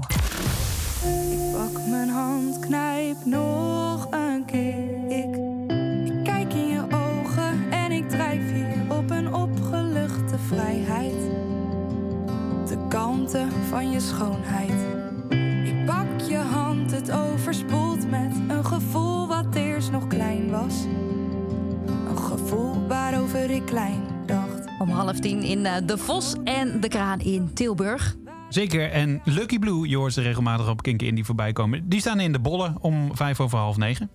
Ik 1.32 1.52
pak 1.52 1.88
mijn 1.88 2.10
hand, 2.10 2.60
knijp 2.60 3.26
nog 3.26 4.08
een 4.12 4.46
keer. 4.46 5.10
Ik, 5.10 5.32
kijk 6.24 6.54
in 6.54 6.68
je 6.68 6.84
ogen 6.84 7.72
en 7.72 7.92
ik 7.92 8.10
drijf 8.10 8.52
hier 8.52 8.98
op 8.98 9.10
een 9.10 9.34
opgeluchte 9.34 10.38
vrijheid. 10.48 11.22
De 12.68 12.78
kanten 12.90 13.52
van 13.70 13.92
je 13.92 14.00
schoonheid. 14.00 14.74
Ik 15.68 15.86
pak 15.86 16.20
je 16.30 16.38
hand, 16.38 16.92
het 16.92 17.12
overspoelt 17.12 18.10
met 18.10 18.32
een 18.48 18.66
gevoel 18.66 19.28
wat 19.28 19.56
eerst 19.56 19.92
nog 19.92 20.08
klein 20.08 20.50
was. 20.50 20.86
Een 22.10 22.18
gevoel 22.18 22.88
waarover 22.88 23.50
ik 23.50 23.66
klein. 23.66 24.15
Om 24.80 24.90
half 24.90 25.20
tien 25.20 25.44
in 25.44 25.66
eh, 25.66 25.74
De 25.86 25.98
Vos 25.98 26.36
en 26.44 26.80
De 26.80 26.88
Kraan 26.88 27.20
in 27.20 27.54
Tilburg. 27.54 28.16
Zeker. 28.50 28.92
En 28.92 29.22
Lucky 29.24 29.60
Blue, 29.60 29.90
je 29.90 29.98
hoort 29.98 30.14
ze 30.14 30.22
regelmatig 30.22 30.70
op 30.70 30.82
Kinken 30.82 31.08
Indie 31.08 31.26
voorbij 31.26 31.54
komen. 31.54 31.90
Die 31.90 32.00
staan 32.00 32.20
in 32.20 32.32
de 32.32 32.40
bollen 32.40 32.76
om 32.82 33.16
vijf 33.16 33.40
over 33.40 33.58
half 33.58 33.78
negen. 33.78 34.10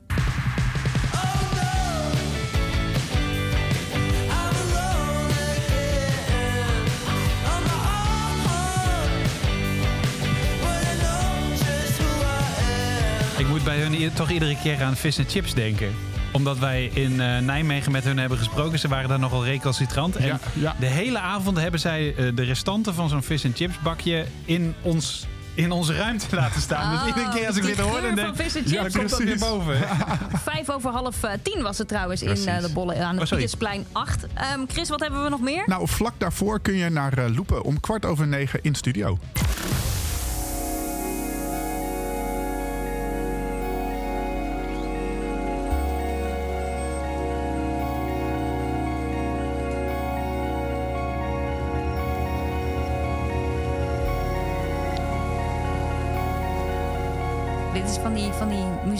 Ik 13.38 13.48
moet 13.48 13.64
bij 13.64 13.78
hun 13.78 14.12
toch 14.12 14.30
iedere 14.30 14.56
keer 14.62 14.82
aan 14.82 14.96
vis 14.96 15.18
en 15.18 15.28
chips 15.28 15.54
denken. 15.54 16.09
Omdat 16.32 16.58
wij 16.58 16.84
in 16.94 17.20
eh, 17.20 17.38
Nijmegen 17.38 17.92
met 17.92 18.04
hun 18.04 18.18
hebben 18.18 18.38
gesproken. 18.38 18.78
Ze 18.78 18.88
waren 18.88 19.08
daar 19.08 19.18
nogal 19.18 19.44
recalcitrant. 19.44 20.16
En 20.16 20.26
Ja, 20.26 20.38
ja. 20.52 20.74
de 20.78 20.86
hele 20.86 21.18
avond 21.18 21.56
hebben 21.58 21.80
zij 21.80 22.14
eh, 22.16 22.24
de 22.34 22.42
restanten 22.42 22.94
van 22.94 23.08
zo'n 23.08 23.22
vis 23.22 23.44
en 23.44 23.52
chips 23.54 23.74
bakje 23.82 24.24
in 24.44 24.74
ons... 24.82 25.26
In 25.54 25.70
onze 25.70 25.94
ruimte 25.96 26.26
laten 26.36 26.60
staan. 26.60 26.90
dus 26.98 27.06
iedere 27.08 27.28
keer 27.34 27.46
als 27.46 27.56
ik 27.56 27.62
Oh, 27.62 27.68
dit 27.68 27.78
hoor, 27.78 28.00
dan 28.00 28.14
denk 28.14 28.26
van 28.26 28.36
vis 28.36 28.54
en 28.54 28.62
ja, 28.66 28.80
chips. 28.80 28.92
dan 28.92 29.00
komt 29.00 29.10
dat 29.10 29.22
weer 29.22 29.38
boven. 29.38 29.76
Vijf 30.52 30.70
over 30.70 30.90
half 30.90 31.22
eh, 31.22 31.32
tien 31.42 31.62
was 31.62 31.78
het 31.78 31.88
trouwens 31.88 32.22
in 32.22 32.46
eh, 32.46 32.60
de 32.60 32.70
Bolle 32.72 32.94
aan 33.04 33.14
Oh, 33.14 33.18
het 33.20 33.28
sorry. 33.28 33.42
Pietersplein 33.44 33.86
8. 33.92 34.26
Ehm, 34.34 34.60
Chris, 34.68 34.88
wat 34.88 35.00
hebben 35.00 35.22
we 35.22 35.28
nog 35.28 35.40
meer? 35.40 35.62
nou 35.66 35.88
vlak 35.88 36.12
daarvoor 36.18 36.60
kun 36.60 36.74
je 36.74 36.88
naar 36.90 37.18
eh, 37.18 37.34
Loepen 37.34 37.62
om 37.62 37.80
kwart 37.80 38.04
over 38.04 38.26
negen 38.26 38.58
in 38.62 38.74
studio. 38.74 39.18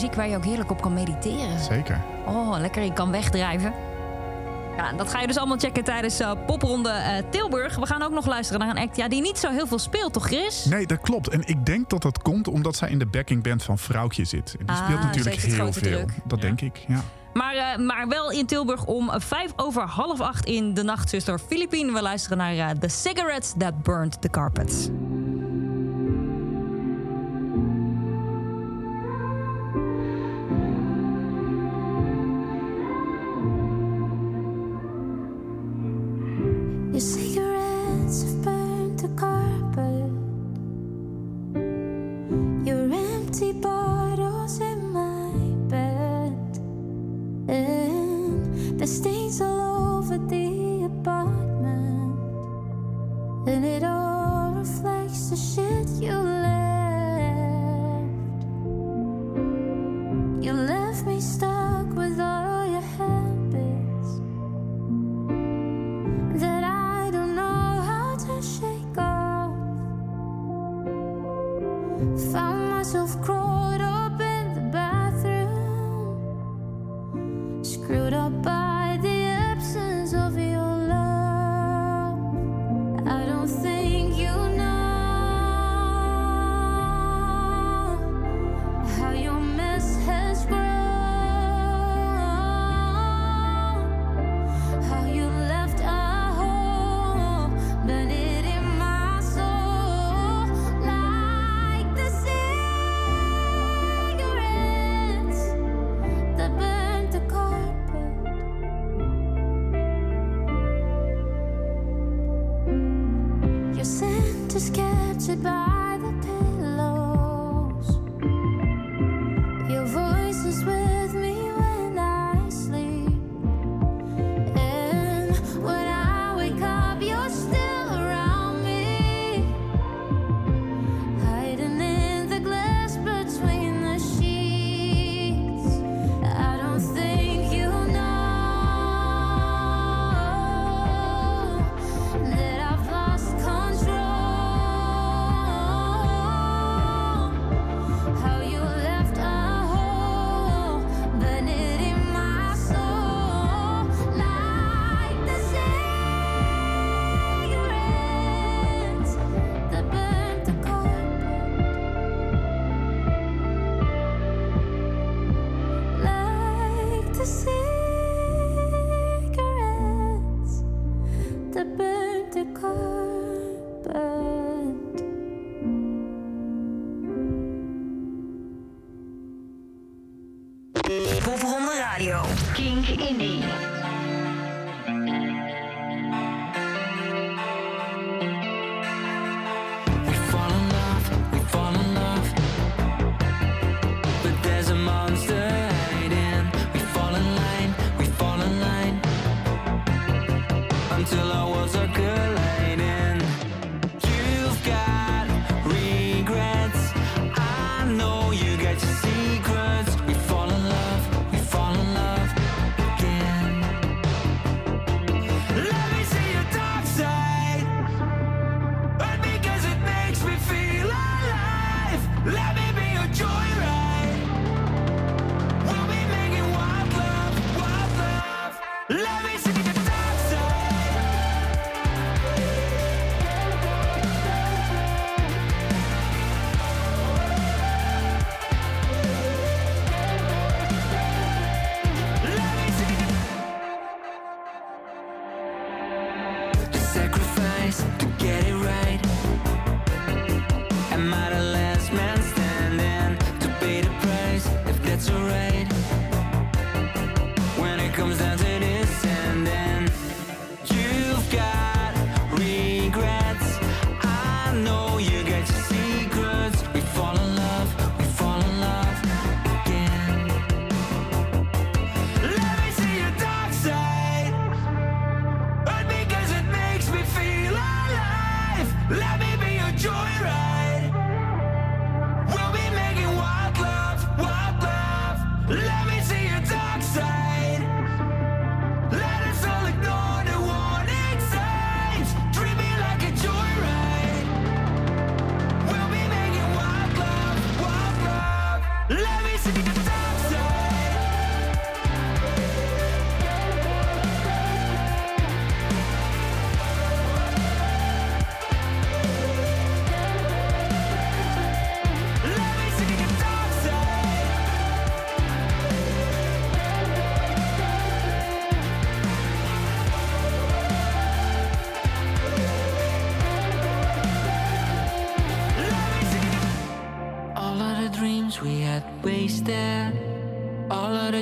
Muziek 0.01 0.15
waar 0.15 0.29
je 0.29 0.37
ook 0.37 0.45
heerlijk 0.45 0.71
op 0.71 0.81
kan 0.83 0.95
mediteren. 0.95 1.59
Zeker. 1.61 2.01
Oh, 2.27 2.59
lekker, 2.59 2.83
je 2.83 2.93
kan 2.93 3.11
wegdrijven. 3.11 3.73
Ja, 4.77 4.93
dat 4.93 5.11
ga 5.11 5.21
je 5.21 5.27
dus 5.27 5.37
allemaal 5.37 5.59
checken 5.59 5.85
tijdens 5.85 6.21
eh, 6.21 6.31
Popronde 6.47 6.89
eh, 6.91 7.25
Tilburg. 7.31 7.77
We 7.77 7.87
gaan 7.87 8.03
ook 8.03 8.11
nog 8.11 8.27
luisteren 8.27 8.61
naar 8.67 8.77
een 8.77 8.83
act 8.83 8.97
ja, 8.97 9.09
die 9.09 9.21
niet 9.21 9.39
zo 9.39 9.51
heel 9.51 9.67
veel 9.67 9.79
speelt, 9.79 10.13
toch 10.13 10.27
Chris? 10.27 10.65
Nee, 10.65 10.87
dat 10.87 11.01
klopt. 11.01 11.29
En 11.29 11.43
ik 11.47 11.67
denk 11.67 11.91
dat 11.91 12.03
dat 12.03 12.23
komt 12.23 12.49
omdat 12.49 12.77
zij 12.77 12.89
in 12.91 12.99
de 12.99 13.07
backingband 13.07 13.63
van 13.63 13.79
Vrouwtje 13.79 14.25
zit. 14.25 14.55
En 14.59 14.67
die 14.67 14.77
Ah, 14.77 14.85
speelt 14.85 15.03
natuurlijk 15.03 15.37
heel 15.37 15.73
veel. 15.73 15.83
druk. 15.83 16.11
Dat 16.25 16.39
Ja. 16.41 16.47
denk 16.47 16.61
ik, 16.61 16.85
ja. 16.89 17.01
Maar, 17.33 17.55
eh, 17.55 17.77
maar 17.79 18.09
wel 18.09 18.31
in 18.31 18.47
Tilburg 18.47 18.85
om 18.85 19.11
vijf 19.15 19.53
over 19.57 19.83
half 19.83 20.21
acht 20.21 20.45
in 20.47 20.75
de 20.75 20.83
Nachtzuster 20.83 21.39
Filipine. 21.39 21.93
We 21.93 22.03
luisteren 22.03 22.39
naar 22.39 22.79
The 22.79 22.89
Cigarettes 22.89 23.53
That 23.59 23.83
Burned 23.83 24.21
the 24.23 24.29
Carpets. 24.29 24.89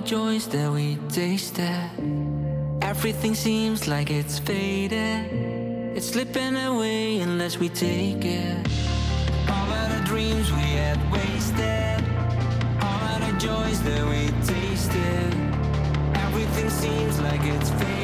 joys 0.09 0.49
that 0.49 0.73
we 0.73 0.97
tasted. 1.11 1.91
Everything 2.81 3.35
seems 3.35 3.87
like 3.87 4.11
it's 4.11 4.39
faded. 4.39 5.31
It's 5.95 6.09
slipping 6.09 6.57
away 6.57 7.21
unless 7.21 7.59
we 7.59 7.69
take 7.69 8.25
it. 8.25 8.57
All 9.51 9.71
of 9.71 9.87
the 9.95 10.03
dreams 10.07 10.51
we 10.51 10.69
had 10.81 10.99
wasted. 11.13 12.03
All 12.81 13.05
of 13.13 13.21
the 13.21 13.39
joys 13.39 13.83
that 13.83 14.05
we 14.09 14.31
tasted. 14.47 15.35
Everything 16.15 16.71
seems 16.71 17.21
like 17.21 17.43
it's 17.43 17.69
faded. 17.69 17.98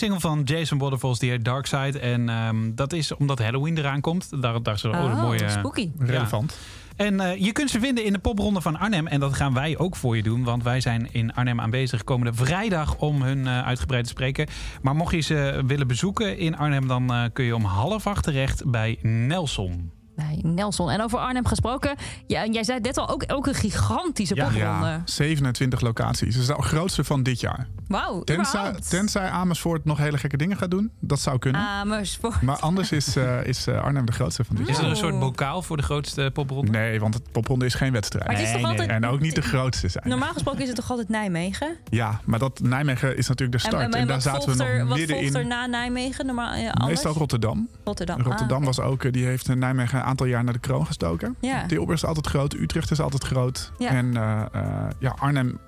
single 0.00 0.20
van 0.20 0.42
Jason 0.44 0.78
Waterfalls, 0.78 1.18
die 1.18 1.30
heet 1.30 1.44
Darkside 1.44 1.98
En 1.98 2.28
ehm, 2.28 2.74
dat 2.74 2.92
is 2.92 3.14
omdat 3.14 3.38
Halloween 3.38 3.78
eraan 3.78 4.00
komt. 4.00 4.42
Daar, 4.42 4.62
daar 4.62 4.74
is 4.74 4.82
er 4.82 4.90
oh, 4.90 5.10
een 5.10 5.16
mooie... 5.16 5.48
Spooky. 5.48 5.90
Relevant. 5.98 6.56
En 6.96 7.20
eh, 7.20 7.36
je 7.36 7.52
kunt 7.52 7.70
ze 7.70 7.80
vinden 7.80 8.04
in 8.04 8.12
de 8.12 8.18
popronde 8.18 8.60
van 8.60 8.78
Arnhem. 8.78 9.06
En 9.06 9.20
dat 9.20 9.34
gaan 9.34 9.54
wij 9.54 9.78
ook 9.78 9.96
voor 9.96 10.16
je 10.16 10.22
doen. 10.22 10.44
Want 10.44 10.62
wij 10.62 10.80
zijn 10.80 11.08
in 11.12 11.34
Arnhem 11.34 11.60
aanwezig 11.60 12.04
komende 12.04 12.32
vrijdag 12.32 12.96
om 12.96 13.22
hun 13.22 13.38
uh, 13.38 13.66
uitgebreid 13.66 14.04
te 14.04 14.10
spreken. 14.10 14.46
Maar 14.82 14.96
mocht 14.96 15.14
je 15.14 15.20
ze 15.20 15.62
willen 15.66 15.86
bezoeken 15.86 16.38
in 16.38 16.56
Arnhem, 16.56 16.86
dan 16.86 17.12
eh, 17.12 17.24
kun 17.32 17.44
je 17.44 17.54
om 17.54 17.64
half 17.64 18.06
acht 18.06 18.22
terecht 18.22 18.70
bij 18.70 18.98
Nelson. 19.02 19.99
Nelson. 20.42 20.90
En 20.90 21.02
over 21.02 21.18
Arnhem 21.18 21.46
gesproken. 21.46 21.96
Ja, 22.26 22.46
jij 22.46 22.64
zei 22.64 22.80
net 22.80 22.98
al, 22.98 23.08
ook, 23.08 23.24
ook 23.26 23.46
een 23.46 23.54
gigantische 23.54 24.34
ja, 24.34 24.44
popronde. 24.44 24.86
Ja, 24.86 25.02
27 25.04 25.80
locaties. 25.80 26.34
Dat 26.34 26.42
is 26.42 26.48
de 26.48 26.62
grootste 26.62 27.04
van 27.04 27.22
dit 27.22 27.40
jaar. 27.40 27.68
Wauw, 27.88 28.22
tenzij, 28.22 28.74
tenzij, 28.88 29.28
Amersfoort 29.28 29.84
nog 29.84 29.98
hele 29.98 30.18
gekke 30.18 30.36
dingen 30.36 30.56
gaat 30.56 30.70
doen. 30.70 30.90
Dat 31.00 31.20
zou 31.20 31.38
kunnen. 31.38 31.60
Amersfoort. 31.60 32.42
Maar 32.42 32.58
anders 32.58 32.92
is, 32.92 33.16
eh, 33.16 33.44
is 33.44 33.66
eh, 33.66 33.82
Arnhem 33.82 34.06
de 34.06 34.12
grootste 34.12 34.44
van 34.44 34.56
dit 34.56 34.66
jaar. 34.66 34.76
Is 34.76 34.82
er 34.82 34.90
een 34.90 34.96
soort 34.96 35.18
bokaal 35.18 35.62
voor 35.62 35.76
de 35.76 35.82
grootste 35.82 36.30
popronde? 36.32 36.70
Nee, 36.70 37.00
want 37.00 37.14
het 37.14 37.32
popronde 37.32 37.64
is 37.64 37.74
geen 37.74 37.92
wedstrijd. 37.92 38.26
Maar 38.26 38.36
het 38.36 38.44
is 38.44 38.52
toch 38.52 38.70
altijd... 38.70 38.90
En 38.90 39.06
ook 39.06 39.20
niet 39.20 39.34
de 39.34 39.42
grootste 39.42 39.88
zijn. 39.88 40.08
Normaal 40.08 40.32
gesproken 40.32 40.60
is 40.60 40.66
het 40.66 40.76
toch 40.76 40.90
altijd 40.90 41.08
Nijmegen? 41.08 41.76
Ja, 41.88 42.20
maar 42.24 42.38
dat 42.38 42.60
Nijmegen 42.60 43.16
is 43.16 43.28
natuurlijk 43.28 43.62
de 43.62 43.68
start. 43.68 43.82
En, 43.82 44.00
en, 44.00 44.06
daar 44.06 44.20
zaten 44.20 44.56
we 44.56 44.64
er, 44.64 44.84
nog 44.84 44.96
middenin. 44.96 45.22
Wat 45.22 45.32
volgt 45.32 45.46
er 45.46 45.46
na 45.46 45.66
Nijmegen? 45.66 46.26
Normaal, 46.26 46.52
eh, 46.52 46.86
Meestal 46.86 47.12
Rotterdam. 47.12 47.68
Rotterdam, 47.84 48.20
Rotterdam 48.20 48.60
ah. 48.60 48.66
was 48.66 48.80
ook, 48.80 49.04
eh, 49.04 49.12
die 49.12 49.24
heeft 49.24 49.54
Nijmegen 49.54 50.04
aantal 50.10 50.26
jaar 50.26 50.44
naar 50.44 50.52
de 50.52 50.58
kroon 50.58 50.86
gestoken. 50.86 51.36
Ja. 51.40 51.66
Tilburg 51.66 51.96
is 51.96 52.04
altijd 52.04 52.26
groot, 52.26 52.54
Utrecht 52.54 52.90
is 52.90 53.00
altijd 53.00 53.24
groot. 53.24 53.72
Ja. 53.78 53.88
En 53.88 54.16
eh, 54.16 54.40
eh, 54.52 54.90
ja, 54.98 55.14
Arnhem 55.18 55.58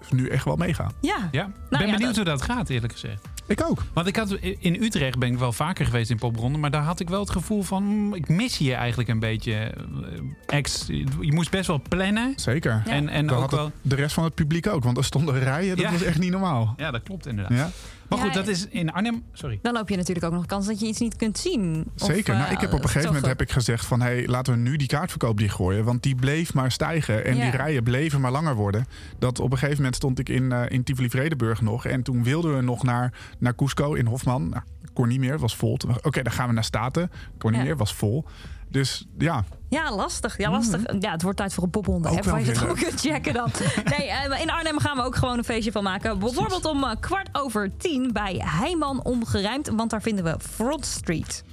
is 0.00 0.10
nu 0.10 0.28
echt 0.28 0.44
wel 0.44 0.56
meegaan. 0.56 0.92
Ja. 1.00 1.16
Ja, 1.30 1.44
ik 1.44 1.48
Nou 1.48 1.52
ben 1.68 1.80
ja, 1.80 1.84
benieuwd 1.92 2.00
dat- 2.00 2.16
hoe 2.16 2.24
dat 2.24 2.42
gaat, 2.42 2.68
eerlijk 2.68 2.92
gezegd. 2.92 3.28
Ik 3.46 3.64
ook. 3.64 3.82
Want 3.92 4.06
ik 4.06 4.16
had, 4.16 4.32
in 4.58 4.82
Utrecht 4.82 5.18
ben 5.18 5.32
ik 5.32 5.38
wel 5.38 5.52
vaker 5.52 5.84
geweest 5.86 6.10
in 6.10 6.18
popronde, 6.18 6.58
maar 6.58 6.70
daar 6.70 6.82
had 6.82 7.00
ik 7.00 7.08
wel 7.08 7.20
het 7.20 7.30
gevoel 7.30 7.62
van, 7.62 7.82
mm, 7.84 8.14
ik 8.14 8.28
mis 8.28 8.56
hier 8.58 8.74
eigenlijk 8.74 9.08
een 9.08 9.18
beetje. 9.18 9.52
eh, 9.54 10.56
Ex, 10.56 10.86
je 11.20 11.32
moest 11.32 11.50
best 11.50 11.66
wel 11.66 11.82
plannen. 11.88 12.32
Zeker. 12.36 12.82
Ja. 12.84 12.90
En, 12.92 13.08
en 13.08 13.30
ook 13.30 13.40
had 13.40 13.50
wel. 13.50 13.72
de 13.82 13.94
rest 13.94 14.14
van 14.14 14.24
het 14.24 14.34
publiek 14.34 14.66
ook. 14.66 14.84
Want 14.84 14.96
er 14.96 15.04
stonden 15.04 15.38
rijen, 15.40 15.76
dat 15.76 15.84
Ja. 15.84 15.90
was 15.92 16.02
echt 16.02 16.18
niet 16.18 16.30
normaal. 16.30 16.74
Ja, 16.76 16.90
dat 16.90 17.02
klopt 17.02 17.26
inderdaad. 17.26 17.70
Maar 18.10 18.18
goed, 18.18 18.34
dat 18.34 18.48
is 18.48 18.66
in 18.68 18.92
Arnhem. 18.92 19.22
Sorry. 19.32 19.58
Dan 19.62 19.72
loop 19.72 19.88
je 19.88 19.96
natuurlijk 19.96 20.26
ook 20.26 20.32
nog 20.32 20.46
kans 20.46 20.66
dat 20.66 20.80
je 20.80 20.86
iets 20.86 20.98
niet 20.98 21.16
kunt 21.16 21.38
zien. 21.38 21.84
Of, 21.98 22.06
Zeker. 22.06 22.34
nou, 22.34 22.46
eh, 22.46 22.52
ik 22.52 22.60
heb 22.60 22.72
op 22.72 22.82
een 22.82 22.88
gegeven 22.88 23.06
moment 23.06 23.26
heb 23.26 23.40
ik 23.40 23.50
gezegd 23.50 23.86
van... 23.86 24.00
Hey, 24.00 24.26
laten 24.26 24.52
we 24.52 24.58
nu 24.58 24.76
die 24.76 24.86
kaartverkoop 24.86 25.38
dichtgooien. 25.38 25.84
Want 25.84 26.02
die 26.02 26.14
bleef 26.14 26.54
maar 26.54 26.72
stijgen. 26.72 27.24
En 27.24 27.34
die 27.34 27.50
rijen 27.50 27.82
bleven 27.82 28.20
maar 28.20 28.30
langer 28.30 28.54
worden. 28.54 28.86
Dat 29.18 29.40
op 29.40 29.52
een 29.52 29.58
gegeven 29.58 29.76
moment 29.76 29.96
stond 29.96 30.18
ik 30.18 30.28
in, 30.28 30.52
eh 30.52 30.62
in 30.68 30.82
Tivoli-Vredenburg 30.82 31.60
nog. 31.60 31.86
En 31.86 32.02
toen 32.02 32.24
wilden 32.24 32.56
we 32.56 32.62
nog 32.62 32.82
naar, 32.82 33.12
naar 33.38 33.54
Cusco 33.54 33.94
in 33.94 34.06
Hofman. 34.06 34.48
Nou, 34.48 34.62
kon 34.92 35.08
niet 35.08 35.20
meer, 35.20 35.38
was 35.38 35.56
vol. 35.56 35.78
Oké, 36.02 36.22
dan 36.22 36.32
gaan 36.32 36.48
we 36.48 36.54
naar 36.54 36.64
Staten. 36.64 37.10
Kon 37.38 37.52
niet 37.52 37.62
meer, 37.62 37.76
was 37.76 37.94
vol. 37.94 38.24
Dus 38.70 39.06
ja, 39.18 39.44
Ja, 39.68 39.94
lastig. 39.94 40.38
Ja, 40.38 40.50
lastig. 40.50 40.82
Ja, 41.00 41.10
het 41.10 41.22
wordt 41.22 41.36
tijd 41.36 41.54
voor 41.54 41.64
een 41.64 41.70
popronde. 41.70 42.08
Ook 42.08 42.24
Hè, 42.24 42.30
waar 42.30 42.44
je 42.44 42.54
gewoon 42.54 42.76
kunt 42.76 43.00
checken 43.00 43.34
dan. 43.34 43.50
Nee, 43.98 44.08
eh, 44.08 44.40
in 44.40 44.50
Arnhem 44.50 44.78
gaan 44.78 44.96
we 44.96 45.02
ook 45.02 45.16
gewoon 45.16 45.38
een 45.38 45.44
feestje 45.44 45.72
van 45.72 45.82
maken. 45.82 46.18
Bijvoorbeeld 46.18 46.64
om 46.64 46.84
eh, 46.84 46.90
kwart 47.00 47.28
over 47.32 47.76
tien 47.76 48.12
bij 48.12 48.42
Heiman 48.44 49.04
Omgeruimd. 49.04 49.68
Want 49.68 49.90
daar 49.90 50.02
vinden 50.02 50.24
we 50.24 50.36
Front 50.38 50.86
Street. 50.86 51.44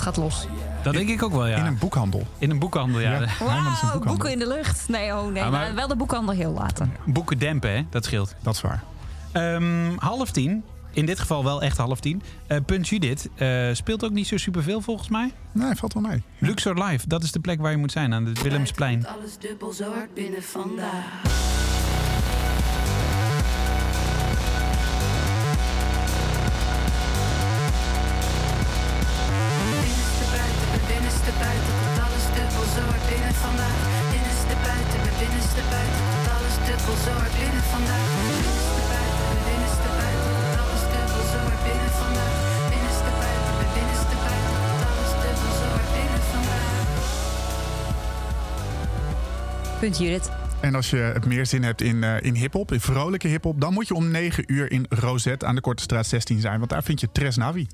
Gaat 0.00 0.16
los. 0.16 0.46
Dat 0.82 0.92
denk 0.92 1.08
ik 1.08 1.22
ook 1.22 1.32
wel, 1.32 1.46
ja. 1.46 1.56
in 1.56 1.64
een 1.66 1.78
boekhandel. 1.78 2.26
In 2.38 2.50
een 2.50 2.58
boekhandel, 2.58 3.00
ja. 3.00 3.10
Ja. 3.10 3.18
Boekhandel. 3.38 4.00
boeken 4.04 4.30
in 4.32 4.38
de 4.38 4.46
lucht. 4.48 4.88
Nee, 4.88 5.14
oh 5.14 5.24
nee. 5.24 5.34
Ja, 5.42 5.50
maar- 5.50 5.50
maar 5.50 5.74
wel 5.74 5.88
de 5.88 5.96
boekhandel 5.96 6.34
heel 6.34 6.52
laten. 6.52 6.92
Boeken 7.06 7.38
dempen, 7.38 7.70
hè? 7.70 7.82
Dat 7.90 8.04
scheelt. 8.04 8.34
Dat 8.42 8.54
is 8.54 8.60
waar. 8.60 8.82
Ehm, 9.32 9.96
half 9.96 10.30
tien. 10.30 10.64
In 10.92 11.06
dit 11.06 11.18
geval 11.20 11.44
wel 11.44 11.62
echt 11.62 11.76
half 11.76 12.00
tien. 12.00 12.22
Eh 12.46 12.58
Punt 12.66 12.88
Judith 12.88 13.28
eh, 13.34 13.68
speelt 13.72 14.04
ook 14.04 14.10
niet 14.10 14.26
zo 14.26 14.36
superveel 14.36 14.80
volgens 14.80 15.08
mij. 15.08 15.32
Nee, 15.52 15.74
valt 15.74 15.92
wel 15.92 16.02
mee. 16.02 16.22
Luxor 16.38 16.84
Live, 16.84 17.08
dat 17.08 17.22
is 17.22 17.32
de 17.32 17.40
plek 17.40 17.60
waar 17.60 17.70
je 17.70 17.76
moet 17.76 17.92
zijn, 17.92 18.14
aan 18.14 18.24
het 18.26 18.42
Willemsplein. 18.42 19.06
Alles 19.06 19.38
dubbel 19.38 19.72
zo 19.72 19.92
hard 19.92 20.14
binnen 20.14 20.42
vandaag. 20.42 21.04
Punt 49.90 50.02
Judith. 50.02 50.30
En 50.60 50.74
als 50.74 50.90
je 50.90 50.96
het 50.96 51.26
meer 51.26 51.46
zin 51.46 51.62
hebt 51.62 51.82
in, 51.82 52.04
eh, 52.04 52.20
in 52.20 52.34
hip-hop, 52.34 52.72
in 52.72 52.80
vrolijke 52.80 53.28
hip-hop, 53.28 53.60
dan 53.60 53.72
moet 53.72 53.88
je 53.88 53.94
om 53.94 54.10
9 54.10 54.44
uur 54.46 54.72
in 54.72 54.86
Rosette 54.88 55.46
aan 55.46 55.54
de 55.54 55.60
Korte 55.60 55.82
Straat 55.82 56.06
16 56.06 56.40
zijn. 56.40 56.58
Want 56.58 56.70
daar 56.70 56.82
vind 56.82 57.00
je 57.00 57.08
Tres 57.12 57.36
Navi. 57.36 57.66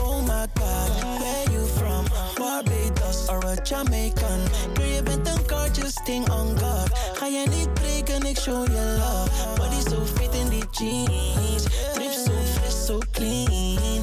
Oh 0.00 0.22
my 0.22 0.46
god, 0.54 1.00
where 1.00 1.50
you 1.50 1.66
from? 1.66 2.04
Barbados 2.34 3.28
or 3.28 3.44
a 3.44 3.54
Jamaican? 3.62 4.40
Girl, 4.74 4.86
je 4.94 5.02
bent 5.02 5.28
een 5.28 5.48
gorgeous 5.48 5.94
thing 6.04 6.30
on 6.30 6.58
God. 6.58 6.90
Ga 7.14 7.26
je 7.26 7.46
niet 7.50 7.74
breken, 7.74 8.26
ik 8.26 8.38
show 8.38 8.66
je 8.66 8.96
love. 8.98 9.54
Body 9.56 9.88
so 9.90 10.04
fit 10.04 10.34
in 10.34 10.48
die 10.48 10.64
jeans. 10.70 11.62
Drip 11.94 12.12
so 12.12 12.32
fresh, 12.32 12.86
so 12.86 12.98
clean. 13.12 13.97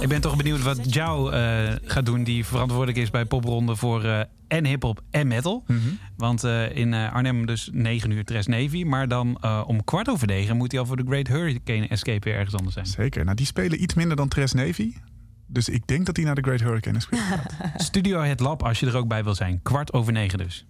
Ik 0.00 0.08
ben 0.08 0.20
toch 0.20 0.36
benieuwd 0.36 0.62
wat 0.62 0.94
Jou 0.94 1.32
eh, 1.32 1.72
gaat 1.84 2.06
doen, 2.06 2.24
die 2.24 2.44
verantwoordelijk 2.44 2.98
is 2.98 3.10
bij 3.10 3.24
Popronde 3.24 3.76
voor 3.76 4.04
eh, 4.04 4.20
en 4.48 4.66
hip-hop 4.66 5.00
en 5.10 5.26
metal. 5.26 5.64
Want 6.16 6.44
eh, 6.44 6.76
in 6.76 6.94
eh, 6.94 7.12
Arnhem 7.12 7.46
dus 7.46 7.68
9 7.72 8.10
uur 8.10 8.24
Tres 8.24 8.46
Navy. 8.46 8.84
Maar 8.84 9.08
dan 9.08 9.38
eh, 9.40 9.62
om 9.66 9.84
kwart 9.84 10.08
over 10.08 10.26
negen 10.26 10.56
moet 10.56 10.70
hij 10.70 10.80
al 10.80 10.86
voor 10.86 10.96
de 10.96 11.04
Great 11.06 11.26
Hurricane 11.26 11.88
Escape 11.88 12.24
weer 12.24 12.34
ergens 12.34 12.54
anders 12.54 12.74
zijn. 12.74 12.86
Zeker. 12.86 13.24
Nou, 13.24 13.36
die 13.36 13.46
spelen 13.46 13.82
iets 13.82 13.94
minder 13.94 14.16
dan 14.16 14.28
Tres 14.28 14.52
Navy. 14.52 14.92
Dus 15.46 15.68
ik 15.68 15.86
denk 15.86 16.06
dat 16.06 16.16
hij 16.16 16.24
naar 16.24 16.34
de 16.34 16.42
Great 16.42 16.60
Hurricane 16.60 16.96
is 16.96 17.04
gegaan. 17.04 17.40
Studio 17.76 18.20
Het 18.20 18.40
Lab, 18.40 18.62
als 18.62 18.80
je 18.80 18.86
er 18.86 18.96
ook 18.96 19.08
bij 19.08 19.24
wil 19.24 19.34
zijn. 19.34 19.60
Kwart 19.62 19.92
over 19.92 20.12
negen 20.12 20.38
dus. 20.38 20.66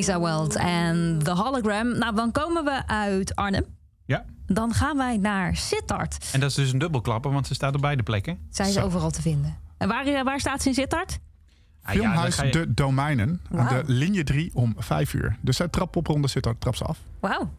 Lisa 0.00 0.20
Weld 0.20 0.56
en 0.56 1.18
The 1.22 1.30
Hologram. 1.30 1.98
Nou, 1.98 2.14
dan 2.14 2.32
komen 2.32 2.64
we 2.64 2.86
uit 2.86 3.34
Arnhem. 3.36 3.64
Ja. 4.04 4.24
Dan 4.46 4.74
gaan 4.74 4.96
wij 4.96 5.16
naar 5.16 5.56
Sittard. 5.56 6.28
En 6.32 6.40
dat 6.40 6.48
is 6.50 6.54
dus 6.56 6.72
een 6.72 6.78
dubbelklapper, 6.78 7.32
want 7.32 7.46
ze 7.46 7.54
staat 7.54 7.74
op 7.74 7.80
beide 7.80 8.02
plekken. 8.02 8.38
Zij 8.50 8.68
is 8.68 8.72
Zo. 8.74 8.80
overal 8.84 9.10
te 9.10 9.22
vinden. 9.22 9.56
En 9.78 9.88
waar, 9.88 10.24
waar 10.24 10.40
staat 10.40 10.62
ze 10.62 10.68
in 10.68 10.74
Sittard? 10.74 11.18
Ah, 11.82 11.94
ja, 11.94 12.00
Filmhuis 12.00 12.36
je- 12.36 12.50
De 12.50 12.74
Domeinen. 12.74 13.40
Aan 13.56 13.66
de 13.68 13.82
linie 13.86 14.24
3 14.24 14.50
om 14.54 14.74
5 14.78 15.14
uur. 15.14 15.36
Dus 15.40 15.56
zij 15.56 15.68
trap 15.68 15.90
popronde 15.92 16.28
zit 16.28 16.42
daar, 16.42 16.58
trap 16.58 16.76
ze 16.76 16.84
af. 16.84 16.98
Wauw. 17.20 17.50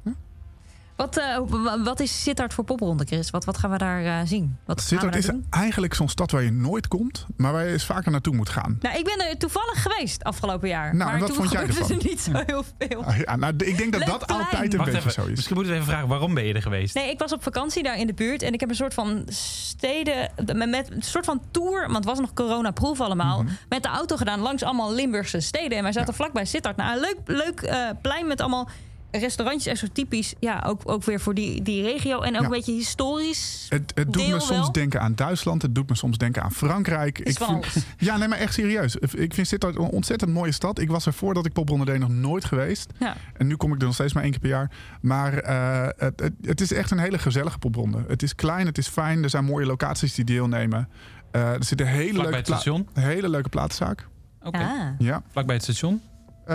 Wat, 1.02 1.18
eh, 1.18 1.38
wa- 1.48 1.84
wat 1.84 2.00
is 2.00 2.24
Sittard 2.24 2.54
voor 2.54 2.64
popronde, 2.64 3.06
Chris? 3.06 3.30
Wat, 3.30 3.46
wat 3.46 3.58
gaan 3.58 3.72
we 3.72 3.78
daar 3.78 4.06
eh, 4.06 4.18
zien? 4.26 4.58
Wat 4.66 4.82
Sittard 4.82 5.16
is 5.16 5.26
doen? 5.26 5.46
eigenlijk 5.50 5.94
zo'n 5.94 6.10
stad 6.10 6.32
waar 6.32 6.44
je 6.44 6.52
nooit 6.52 6.88
komt, 6.88 7.26
maar 7.38 7.52
waar 7.52 7.66
je 7.66 7.72
eens 7.72 7.86
vaker 7.86 8.12
naartoe 8.12 8.36
moet 8.36 8.50
gaan. 8.50 8.78
Nou, 8.82 8.98
ik 8.98 9.04
ben 9.06 9.28
er 9.30 9.38
toevallig 9.38 9.82
geweest 9.82 10.24
afgelopen 10.24 10.68
jaar. 10.70 10.96
Nou, 10.96 11.12
en 11.12 11.18
maar 11.20 11.20
wat 11.20 11.28
toen 11.28 11.38
vond 11.38 11.52
jij 11.52 11.62
ervan? 11.68 11.90
er 11.92 12.04
niet 12.04 12.22
zo 12.22 12.32
heel 12.46 12.64
veel. 12.80 13.04
Ah, 13.04 13.18
ja, 13.18 13.36
nou, 13.36 13.54
ik 13.58 13.78
denk 13.78 13.92
dat 13.92 14.00
Leuk 14.02 14.10
dat 14.10 14.26
plein. 14.26 14.40
altijd 14.42 14.72
een 14.74 14.78
Wacht 14.80 14.92
beetje 14.92 15.10
even, 15.10 15.12
zo 15.24 15.30
is. 15.30 15.36
Misschien 15.36 15.56
moeten 15.56 15.74
we 15.74 15.80
even 15.80 15.92
vragen, 15.92 16.08
waarom 16.10 16.34
ben 16.34 16.46
je 16.46 16.54
er 16.54 16.62
geweest? 16.62 16.96
Nee, 16.96 17.10
ik 17.10 17.20
was 17.20 17.34
op 17.34 17.44
vakantie 17.44 17.84
daar 17.84 17.98
in 17.98 18.08
de 18.08 18.14
buurt 18.14 18.42
en 18.42 18.54
ik 18.54 18.60
heb 18.60 18.70
een 18.70 18.76
soort 18.76 18.94
van 18.94 19.24
steden 19.30 20.32
met, 20.70 20.92
een 20.92 21.02
soort 21.02 21.26
van 21.26 21.42
tour, 21.52 21.82
want 21.82 21.96
het 21.96 22.06
was 22.06 22.20
nog 22.20 22.34
corona-proof 22.34 23.02
allemaal, 23.02 23.44
Mhm. 23.44 23.52
met 23.70 23.84
de 23.84 23.90
auto 23.90 24.16
gedaan 24.18 24.40
langs 24.40 24.64
allemaal 24.64 24.94
Limburgse 24.94 25.40
steden. 25.40 25.78
En 25.78 25.84
wij 25.84 25.92
zaten 25.92 26.14
vlakbij 26.14 26.46
Sittard. 26.46 26.76
Nou, 26.78 26.94
een 26.96 27.00
leuk, 27.02 27.18
leuk 27.26 27.62
eh, 27.62 27.90
plein 28.02 28.28
met 28.28 28.42
allemaal 28.42 28.70
restaurantjes, 29.12 29.66
echt 29.72 29.80
zo 29.80 29.88
typisch. 29.94 30.34
Ja, 30.40 30.64
ook, 30.68 30.82
ook 30.86 31.04
weer 31.04 31.20
voor 31.20 31.34
die, 31.34 31.62
die 31.62 31.84
regio 31.84 32.22
en 32.22 32.34
ook 32.34 32.40
Ja. 32.40 32.46
een 32.46 32.50
beetje 32.50 32.72
historisch. 32.74 33.66
Het, 33.70 33.92
het 33.96 34.14
doet 34.14 34.24
deel 34.26 34.36
me 34.36 34.40
soms 34.42 34.60
wel. 34.60 34.72
denken 34.72 35.02
aan 35.02 35.16
Duitsland. 35.16 35.62
Het 35.62 35.76
doet 35.76 35.90
me 35.90 35.96
soms 35.96 36.18
denken 36.18 36.44
aan 36.44 36.52
Frankrijk. 36.52 37.20
Is 37.20 37.38
van 37.38 37.64
vind, 37.64 37.86
ja, 37.98 38.18
nee, 38.18 38.28
maar 38.28 38.38
echt 38.38 38.54
serieus. 38.54 38.96
Ik 38.96 39.34
vind 39.34 39.48
Sittard 39.48 39.76
een 39.76 39.82
ontzettend 39.82 40.34
mooie 40.34 40.52
stad. 40.52 40.80
Ik 40.80 40.90
was 40.90 41.06
er 41.06 41.14
voordat 41.14 41.46
ik 41.46 41.54
Popronde 41.54 41.86
deed 41.86 42.00
nog 42.00 42.10
nooit 42.10 42.46
geweest. 42.46 42.92
Ja. 43.00 43.16
En 43.38 43.48
nu 43.48 43.56
kom 43.56 43.74
ik 43.74 43.80
er 43.80 43.86
nog 43.86 43.94
steeds 43.94 44.14
maar 44.14 44.24
één 44.24 44.32
keer 44.32 44.42
per 44.42 44.50
jaar. 44.50 44.72
Maar 45.02 45.34
eh, 45.38 45.88
het, 45.98 46.20
het, 46.20 46.34
het 46.42 46.62
is 46.62 46.74
echt 46.74 46.92
een 46.92 47.00
hele 47.00 47.18
gezellige 47.20 47.58
popronde. 47.58 48.04
Het 48.08 48.24
is 48.24 48.36
klein, 48.36 48.66
het 48.66 48.78
is 48.78 48.88
fijn. 48.88 49.24
Er 49.24 49.30
zijn 49.30 49.46
mooie 49.46 49.66
locaties 49.66 50.14
die 50.14 50.26
deelnemen. 50.26 50.90
Eh, 51.32 51.50
er 51.54 51.64
zit 51.64 51.82
een 51.82 51.88
hele 51.88 52.18
leuke, 52.22 52.36
het 52.36 52.46
pla- 52.46 52.56
station? 52.56 52.88
een 52.94 53.04
hele 53.04 53.30
leuke 53.30 53.50
platenzaak. 53.50 54.08
Oké. 54.44 54.58
Ah. 54.58 54.88
Ja, 55.00 55.24
Vlakbij 55.32 55.56
het 55.56 55.64
station. 55.64 56.02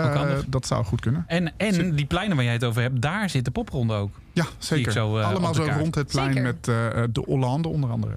Eh, 0.03 0.37
dat 0.47 0.65
zou 0.67 0.85
goed 0.85 1.01
kunnen. 1.01 1.23
En, 1.27 1.51
en 1.57 1.95
die 1.95 2.05
pleinen 2.05 2.35
waar 2.35 2.45
jij 2.45 2.53
het 2.53 2.63
over 2.63 2.81
hebt, 2.81 3.01
daar 3.01 3.29
zit 3.29 3.45
de 3.45 3.51
popronde 3.51 3.93
ook. 3.93 4.11
Ja, 4.33 4.45
zeker. 4.57 4.91
zo, 4.91 5.17
eh, 5.17 5.27
Allemaal 5.29 5.53
zo 5.53 5.65
kaart. 5.65 5.79
rond 5.79 5.95
het 5.95 6.07
plein 6.07 6.33
Zeker. 6.33 6.41
met 6.43 6.67
eh, 6.67 7.03
de 7.11 7.23
Hollande 7.25 7.67
onder 7.67 7.89
andere. 7.89 8.15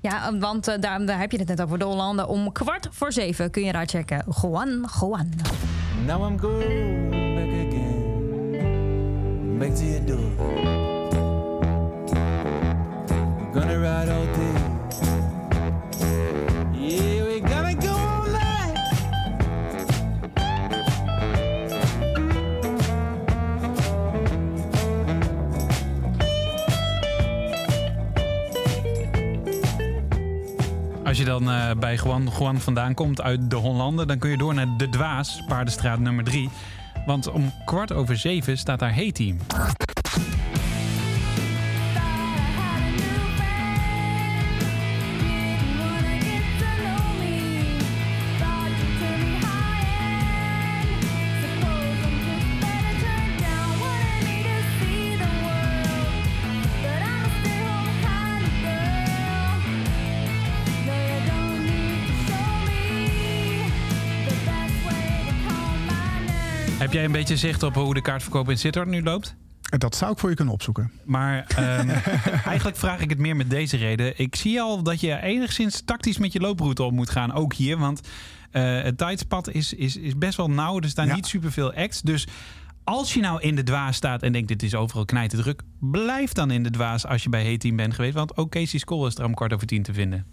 Ja, 0.00 0.38
want 0.38 0.64
daar, 0.64 1.06
daar 1.06 1.18
heb 1.18 1.32
je 1.32 1.38
het 1.38 1.48
net 1.48 1.62
over 1.62 1.78
de 1.78 1.84
Hollanden. 1.84 2.28
Om 2.28 2.52
kwart 2.52 2.88
voor 2.90 3.12
zeven 3.12 3.50
kun 3.50 3.64
je 3.64 3.72
daar 3.72 3.86
checken. 3.86 4.24
Juan, 4.42 4.88
Juan. 5.00 5.32
Now 6.06 6.30
I'm 6.30 6.38
going 6.38 7.10
back 7.10 7.48
again, 7.66 9.58
back 9.58 9.74
to 9.74 9.84
your 9.84 10.04
door. 10.06 10.30
Gonna 13.52 13.76
ride 13.78 14.12
all 14.12 14.24
day. 14.32 14.65
Als 31.16 31.24
je 31.24 31.30
dan 31.30 31.50
eh, 31.50 31.70
bij 31.78 31.94
Juan, 31.94 32.30
Juan 32.38 32.60
vandaan 32.60 32.94
komt 32.94 33.22
uit 33.22 33.50
de 33.50 33.56
Hollanden, 33.56 34.06
dan 34.06 34.18
kun 34.18 34.30
je 34.30 34.36
door 34.36 34.54
naar 34.54 34.76
De 34.76 34.88
Dwaas, 34.88 35.42
Paardenstraat 35.46 35.98
nummer 35.98 36.24
3. 36.24 36.50
Want 37.06 37.30
om 37.30 37.52
kwart 37.64 37.92
over 37.92 38.16
zeven 38.16 38.58
staat 38.58 38.78
daar 38.78 38.94
Hey 38.94 39.12
Team. 39.12 39.38
Jij 66.96 67.04
een 67.04 67.12
beetje 67.12 67.36
zicht 67.36 67.62
op 67.62 67.74
hoe 67.74 67.94
de 67.94 68.00
kaartverkoop 68.00 68.50
in 68.50 68.58
Sittard 68.58 68.88
nu 68.88 69.02
loopt? 69.02 69.36
Dat 69.60 69.96
zou 69.96 70.12
ik 70.12 70.18
voor 70.18 70.30
je 70.30 70.36
kunnen 70.36 70.54
opzoeken. 70.54 70.92
Maar 71.04 71.44
ehm, 71.46 71.88
eigenlijk 72.52 72.76
vraag 72.76 73.00
ik 73.00 73.10
het 73.10 73.18
meer 73.18 73.36
met 73.36 73.50
deze 73.50 73.76
reden. 73.76 74.18
Ik 74.18 74.36
zie 74.36 74.60
al 74.60 74.82
dat 74.82 75.00
je 75.00 75.22
enigszins 75.22 75.82
tactisch 75.84 76.18
met 76.18 76.32
je 76.32 76.40
looproute 76.40 76.82
op 76.82 76.92
moet 76.92 77.10
gaan, 77.10 77.32
ook 77.32 77.54
hier. 77.54 77.78
Want 77.78 78.00
eh, 78.50 78.82
het 78.82 78.98
tijdspad 78.98 79.50
is, 79.50 79.72
is, 79.72 79.96
is 79.96 80.18
best 80.18 80.36
wel 80.36 80.50
nauw. 80.50 80.80
Er 80.80 80.88
staan 80.88 81.14
niet 81.14 81.26
superveel 81.26 81.72
acts. 81.72 82.02
Dus 82.02 82.26
als 82.84 83.14
je 83.14 83.20
nou 83.20 83.40
in 83.40 83.54
de 83.54 83.62
dwaas 83.62 83.96
staat 83.96 84.22
en 84.22 84.32
denkt 84.32 84.48
dit 84.48 84.62
is 84.62 84.74
overal 84.74 85.04
knijten 85.04 85.38
druk, 85.38 85.62
blijf 85.80 86.32
dan 86.32 86.50
in 86.50 86.62
de 86.62 86.70
dwaas 86.70 87.06
als 87.06 87.22
je 87.22 87.28
bij 87.28 87.42
Hey 87.42 87.58
Team 87.58 87.76
bent 87.76 87.94
geweest. 87.94 88.14
Want 88.14 88.36
ook 88.36 88.50
Casey 88.50 88.78
School 88.78 89.06
is 89.06 89.14
er 89.14 89.24
om 89.24 89.34
kwart 89.34 89.52
over 89.52 89.66
tien 89.66 89.82
te 89.82 89.92
vinden. 89.92 90.26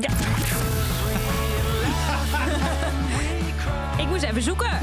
Ja. 0.00 0.96
Ik 4.08 4.14
moest 4.14 4.26
even 4.26 4.42
zoeken. 4.42 4.78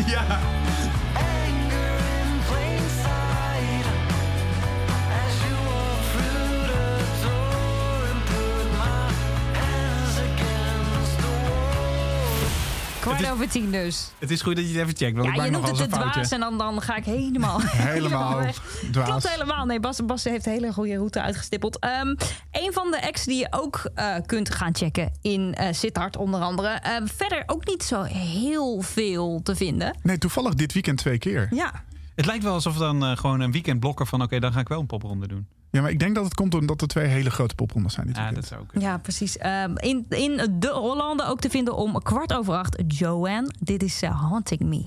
Kwart 13.05 13.31
over 13.31 13.49
tien 13.49 13.71
dus. 13.71 14.11
Het 14.19 14.31
is 14.31 14.41
goed 14.41 14.55
dat 14.55 14.65
je 14.65 14.71
het 14.71 14.81
even 14.81 14.97
checkt. 14.97 15.15
Want 15.15 15.25
Ja, 15.25 15.31
ik 15.31 15.37
maak 15.37 15.45
je 15.45 15.51
noemt 15.51 15.67
het 15.67 15.77
de 15.77 15.97
dwaas 15.97 16.31
en 16.31 16.39
dan, 16.39 16.57
dan 16.57 16.81
ga 16.81 16.95
ik 16.95 17.05
helemaal... 17.05 17.61
Helemaal. 17.95 18.45
Klopt 18.91 19.29
helemaal. 19.29 19.65
Nee, 19.65 19.79
Bas, 19.79 20.05
Bas 20.05 20.23
heeft 20.23 20.45
een 20.45 20.51
hele 20.51 20.73
goede 20.73 20.95
route 20.95 21.21
uitgestippeld. 21.21 21.79
Ehm 21.79 22.15
een 22.51 22.73
van 22.73 22.91
de 22.91 23.07
acts 23.07 23.25
die 23.25 23.37
je 23.37 23.47
ook 23.49 23.89
eh, 23.95 24.15
kunt 24.25 24.49
gaan 24.49 24.75
checken 24.75 25.11
in 25.21 25.53
eh 25.53 25.73
Sittard 25.73 26.17
onder 26.17 26.39
andere. 26.39 26.67
Ehm, 26.67 27.05
verder 27.05 27.43
ook 27.45 27.67
niet 27.67 27.83
zo 27.83 28.01
heel 28.03 28.81
veel 28.81 29.39
te 29.43 29.55
vinden. 29.55 29.97
Nee, 30.01 30.17
toevallig 30.17 30.53
dit 30.53 30.73
weekend 30.73 30.97
twee 30.97 31.17
keer. 31.17 31.47
Ja. 31.51 31.83
Het 32.15 32.25
lijkt 32.25 32.43
wel 32.43 32.53
alsof 32.53 32.73
we 32.73 32.79
dan 32.79 33.05
eh, 33.05 33.17
gewoon 33.17 33.39
een 33.39 33.51
weekend 33.51 33.79
blokken 33.79 34.07
van... 34.07 34.21
oké, 34.21 34.39
dan 34.39 34.53
ga 34.53 34.59
ik 34.59 34.67
wel 34.67 34.79
een 34.79 34.85
popronde 34.85 35.27
doen. 35.27 35.47
Ja, 35.75 35.81
maar 35.81 35.91
ik 35.91 35.99
denk 35.99 36.15
dat 36.15 36.23
het 36.23 36.33
komt 36.33 36.53
omdat 36.55 36.81
er 36.81 36.87
twee 36.87 37.07
hele 37.07 37.29
grote 37.29 37.55
poprondes 37.55 37.93
zijn 37.93 38.07
dit 38.07 38.15
Ja, 38.15 38.21
weekend. 38.23 38.49
dat 38.49 38.51
zou 38.59 38.61
ook. 38.75 38.81
Ja, 38.81 38.97
precies. 38.97 39.37
Ehm, 39.37 39.75
in, 39.77 40.05
in 40.09 40.55
de 40.59 40.69
Hollanden 40.69 41.27
ook 41.27 41.39
te 41.39 41.49
vinden 41.49 41.75
om 41.75 42.01
kwart 42.01 42.33
over 42.33 42.53
acht. 42.55 42.83
Joanne, 42.87 43.51
dit 43.59 43.83
is 43.83 44.01
eh, 44.01 44.21
Haunting 44.29 44.59
Me. 44.61 44.83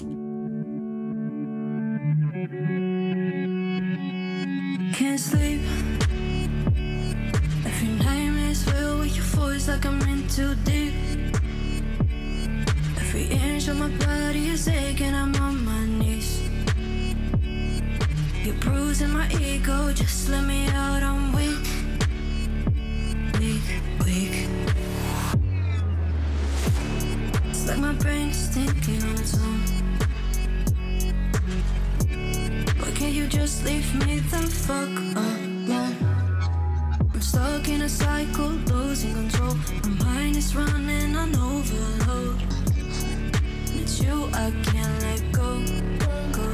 Can't 4.93 5.21
sleep. 5.21 5.61
Every 7.65 7.89
nightmare 7.89 8.51
is 8.51 8.63
filled 8.63 9.01
with 9.01 9.15
your 9.17 9.27
voice 9.37 9.69
like 9.69 9.85
I'm 9.87 10.01
in 10.03 10.27
too 10.29 10.55
deep. 10.65 10.95
Every 12.97 13.27
inch 13.31 13.69
of 13.69 13.79
my 13.79 13.89
body 14.05 14.49
is 14.51 14.67
aching, 14.69 15.15
I'm 15.15 15.35
on 15.37 15.65
my 15.65 15.87
knees. 15.99 16.38
You're 18.49 18.57
bruising 18.61 19.11
my 19.11 19.29
ego, 19.43 19.93
just 19.93 20.31
let 20.31 20.43
me 20.47 20.69
out, 20.69 21.03
I'm 21.03 21.35
weak. 21.35 21.67
Weak, 23.39 23.61
weak. 24.07 24.49
It's 27.51 27.69
like 27.69 27.77
my 27.77 27.93
brain's 27.93 28.49
thinking 28.49 29.03
on 29.03 29.17
its 29.17 29.37
own. 29.37 29.61
Why 32.79 32.91
can't 32.93 33.13
you 33.13 33.27
just 33.27 33.67
leave 33.67 33.95
me 34.07 34.21
the 34.21 34.39
fuck 34.39 34.89
alone? 34.89 35.69
I'm 37.13 37.21
stuck 37.21 37.69
in 37.69 37.83
a 37.83 37.89
cycle, 37.89 38.49
losing 38.73 39.13
control. 39.13 39.57
My 39.83 40.05
mind 40.05 40.37
is 40.39 40.57
running 40.57 41.15
on 41.15 41.37
overload. 41.37 42.41
It's 43.75 44.01
you 44.03 44.31
I 44.33 44.51
can't 44.65 45.03
let 45.03 45.33
go, 45.33 45.63
go. 46.33 46.48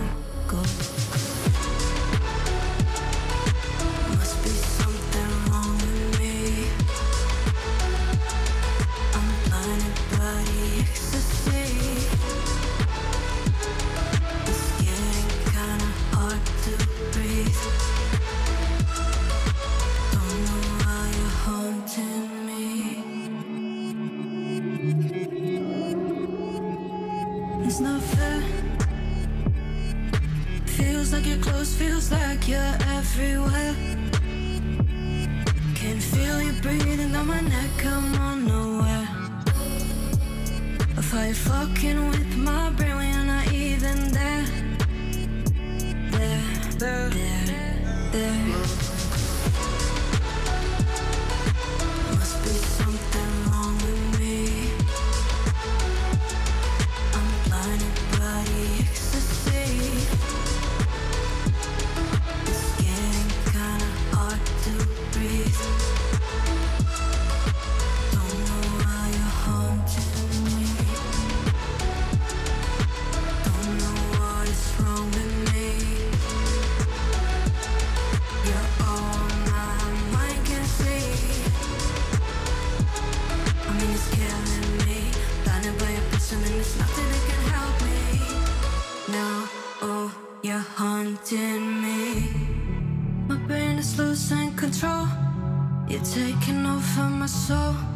Over 97.35 97.93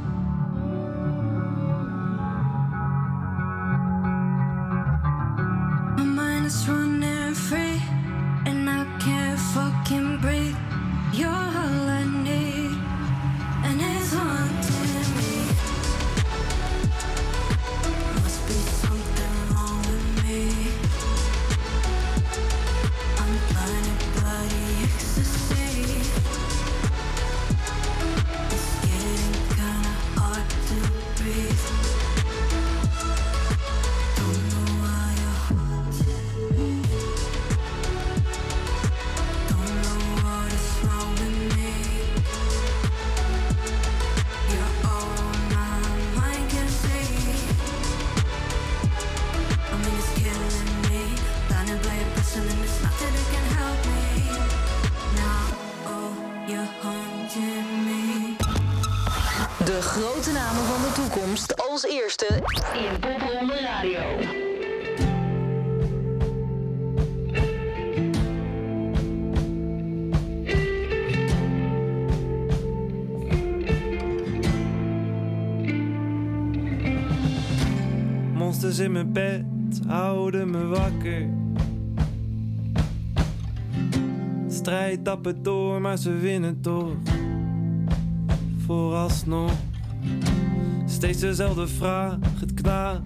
Strijd 85.08 85.24
tappen 85.24 85.42
door, 85.42 85.80
maar 85.80 85.96
ze 85.96 86.12
winnen 86.12 86.60
toch. 86.60 86.92
Vooralsnog. 88.66 89.52
Steeds 90.86 91.18
dezelfde 91.20 91.66
vraag, 91.66 92.16
het 92.40 92.54
knaagt. 92.54 93.00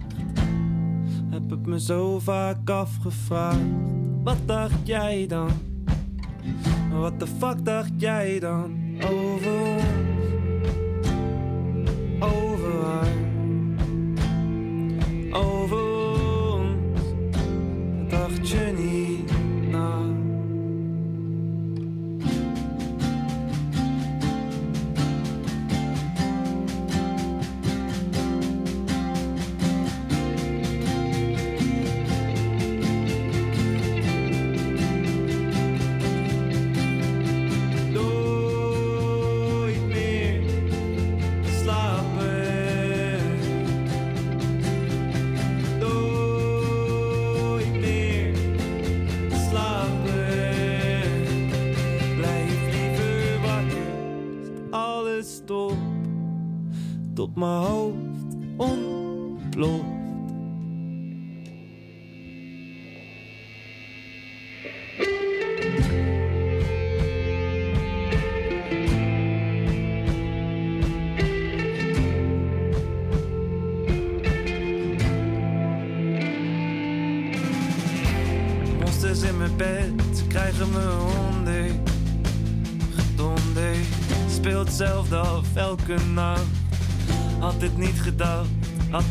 Heb 1.29 1.49
het 1.49 1.65
me 1.65 1.79
zo 1.79 2.19
vaak 2.19 2.69
afgevraagd. 2.69 3.59
Wat 4.23 4.37
dacht 4.45 4.87
jij 4.87 5.27
dan? 5.27 5.49
Wat 6.91 7.19
de 7.19 7.27
fuck 7.27 7.65
dacht 7.65 7.91
jij 7.97 8.39
dan? 8.39 8.75
Over 9.11 10.02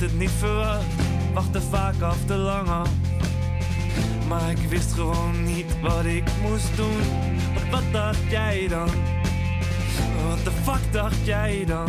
het 0.03 0.19
niet 0.19 0.31
verwacht. 0.31 0.85
Wachtte 1.35 1.61
vaak 1.61 2.01
af 2.01 2.17
te 2.27 2.35
lang 2.35 2.69
af. 2.69 2.89
Maar 4.29 4.51
ik 4.51 4.69
wist 4.69 4.93
gewoon 4.93 5.45
niet 5.45 5.81
wat 5.81 6.05
ik 6.05 6.25
moest 6.43 6.77
doen. 6.77 7.01
Wat, 7.55 7.63
wat 7.71 7.93
dacht 7.93 8.31
jij 8.31 8.67
dan? 8.69 8.89
Wat 10.29 10.45
de 10.45 10.51
fuck 10.51 10.93
dacht 10.93 11.25
jij 11.27 11.65
dan? 11.67 11.89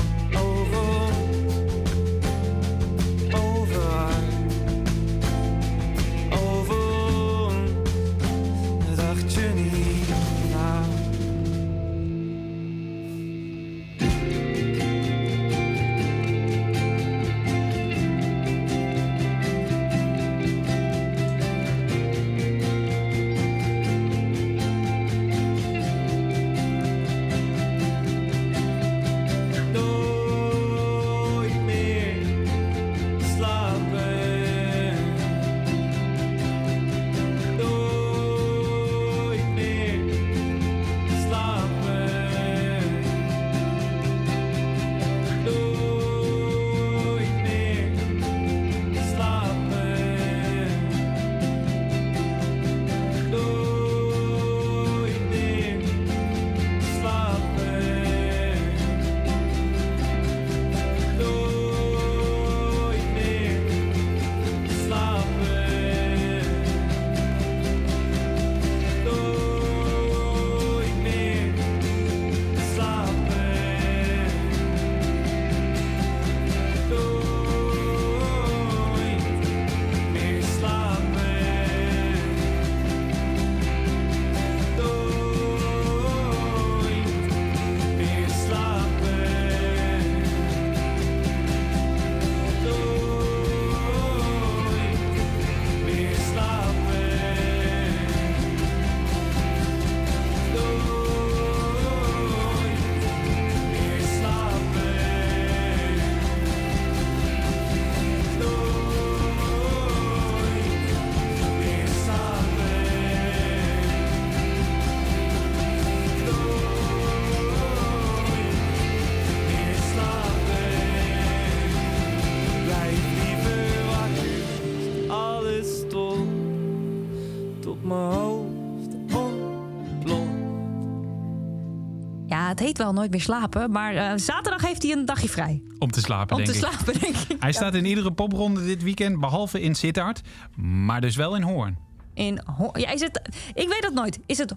Het 132.58 132.68
heet 132.68 132.78
wel 132.78 132.94
nooit 132.94 133.12
meer 133.12 133.22
slapen. 133.22 133.72
Maar 133.72 133.96
eh, 133.96 134.12
zaterdag 134.16 134.62
heeft 134.68 134.84
hij 134.84 134.92
een 134.92 135.06
dagje 135.06 135.30
vrij. 135.30 135.62
Om 135.80 135.92
te 135.92 136.00
slapen, 136.00 136.38
Om 136.38 136.44
denk 136.44 136.58
te 136.58 136.66
ik. 136.66 136.72
slapen, 136.74 137.00
denk 137.00 137.16
ik. 137.28 137.36
Hij 137.42 137.52
staat 137.52 137.74
in 137.74 137.86
iedere 137.86 138.12
popronde 138.12 138.66
dit 138.66 138.84
weekend, 138.84 139.20
behalve 139.20 139.62
in 139.62 139.76
Sittard. 139.76 140.22
Maar 140.56 141.02
dus 141.02 141.16
wel 141.16 141.36
in 141.36 141.42
Hoorn. 141.42 141.78
In 142.14 142.42
Ho- 142.58 142.72
ja, 142.74 142.90
is 142.92 143.02
het, 143.02 143.22
ik 143.54 143.68
weet 143.70 143.84
het 143.84 143.94
nooit. 143.94 144.20
Is 144.26 144.38
het 144.38 144.54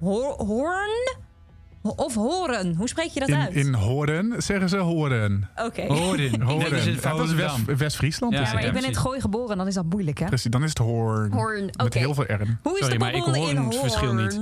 Ho- 0.00 0.36
Hoorn 0.46 1.16
of 1.82 2.14
Horen? 2.14 2.74
Hoe 2.74 2.88
spreek 2.88 3.08
je 3.10 3.20
dat 3.20 3.28
In, 3.28 3.36
uit? 3.36 3.54
in 3.54 3.74
Horen 3.74 4.42
zeggen 4.42 4.68
ze 4.68 4.76
Horen. 4.76 5.48
Oké. 5.56 5.86
Horen. 5.86 6.32
In 6.32 6.46
Ja, 7.02 7.14
dat 7.16 7.28
is 7.28 7.34
West-. 7.34 7.64
West-Friesland. 7.76 8.32
Ja, 8.32 8.40
Ja, 8.40 8.52
maar 8.52 8.64
ik 8.64 8.72
ben 8.72 8.82
in 8.82 8.88
het 8.88 8.98
gooi 8.98 9.20
geboren, 9.20 9.56
dan 9.56 9.66
is 9.66 9.74
dat 9.74 9.84
moeilijk, 9.84 10.18
hè? 10.18 10.26
Precies, 10.26 10.50
dan 10.50 10.62
is 10.62 10.68
het 10.68 10.78
Hoorn. 10.78 11.32
Hoorn, 11.32 11.64
Met 11.64 11.82
oké. 11.82 11.98
heel 11.98 12.14
veel 12.14 12.24
R'en. 12.24 12.58
Hoe 12.62 12.72
is 12.72 12.78
Sorry, 12.78 12.92
de 12.92 12.98
maar 13.04 13.14
ik 13.14 13.22
hoor 13.22 13.48
in 13.50 13.56
het 13.56 13.76
verschil 13.76 14.14
niet. 14.14 14.40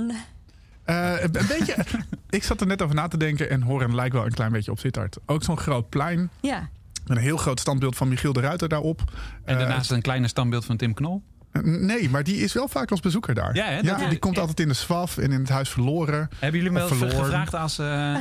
Eh, 0.87 1.13
een 1.21 1.31
beetje, 1.31 1.75
ik 2.29 2.43
zat 2.43 2.61
er 2.61 2.67
net 2.67 2.81
over 2.81 2.95
na 2.95 3.07
te 3.07 3.17
denken 3.17 3.49
en 3.49 3.61
Horen 3.61 3.95
lijkt 3.95 4.13
wel 4.13 4.25
een 4.25 4.31
klein 4.33 4.51
beetje 4.51 4.71
op 4.71 4.79
Sittard. 4.79 5.17
Ook 5.25 5.43
zo'n 5.43 5.57
groot 5.57 5.89
plein. 5.89 6.29
Ja. 6.41 6.69
Met 7.05 7.17
een 7.17 7.23
heel 7.23 7.37
groot 7.37 7.59
standbeeld 7.59 7.95
van 7.95 8.07
Michiel 8.07 8.33
de 8.33 8.39
Ruiter 8.39 8.69
daarop. 8.69 9.01
En 9.45 9.53
Eh, 9.53 9.59
daarnaast 9.59 9.91
een 9.91 10.01
kleine 10.01 10.27
standbeeld 10.27 10.65
van 10.65 10.77
Tim 10.77 10.93
Knol. 10.93 11.23
Nee, 11.63 12.09
maar 12.09 12.23
die 12.23 12.35
is 12.35 12.53
wel 12.53 12.67
vaak 12.67 12.91
als 12.91 12.99
bezoeker 12.99 13.33
daar. 13.33 13.55
Ja, 13.55 13.65
hè, 13.65 13.81
dat- 13.81 14.09
die 14.09 14.19
komt 14.19 14.37
altijd 14.37 14.59
in 14.59 14.67
de 14.67 14.73
SWAF 14.73 15.17
en 15.17 15.31
in 15.31 15.39
het 15.39 15.49
Huis 15.49 15.69
Verloren. 15.69 16.29
Hebben 16.39 16.59
jullie 16.61 16.73
me 16.73 16.79
wel 16.79 16.87
gevraagd 17.23 17.53
als, 17.53 17.79
eh, 17.79 18.15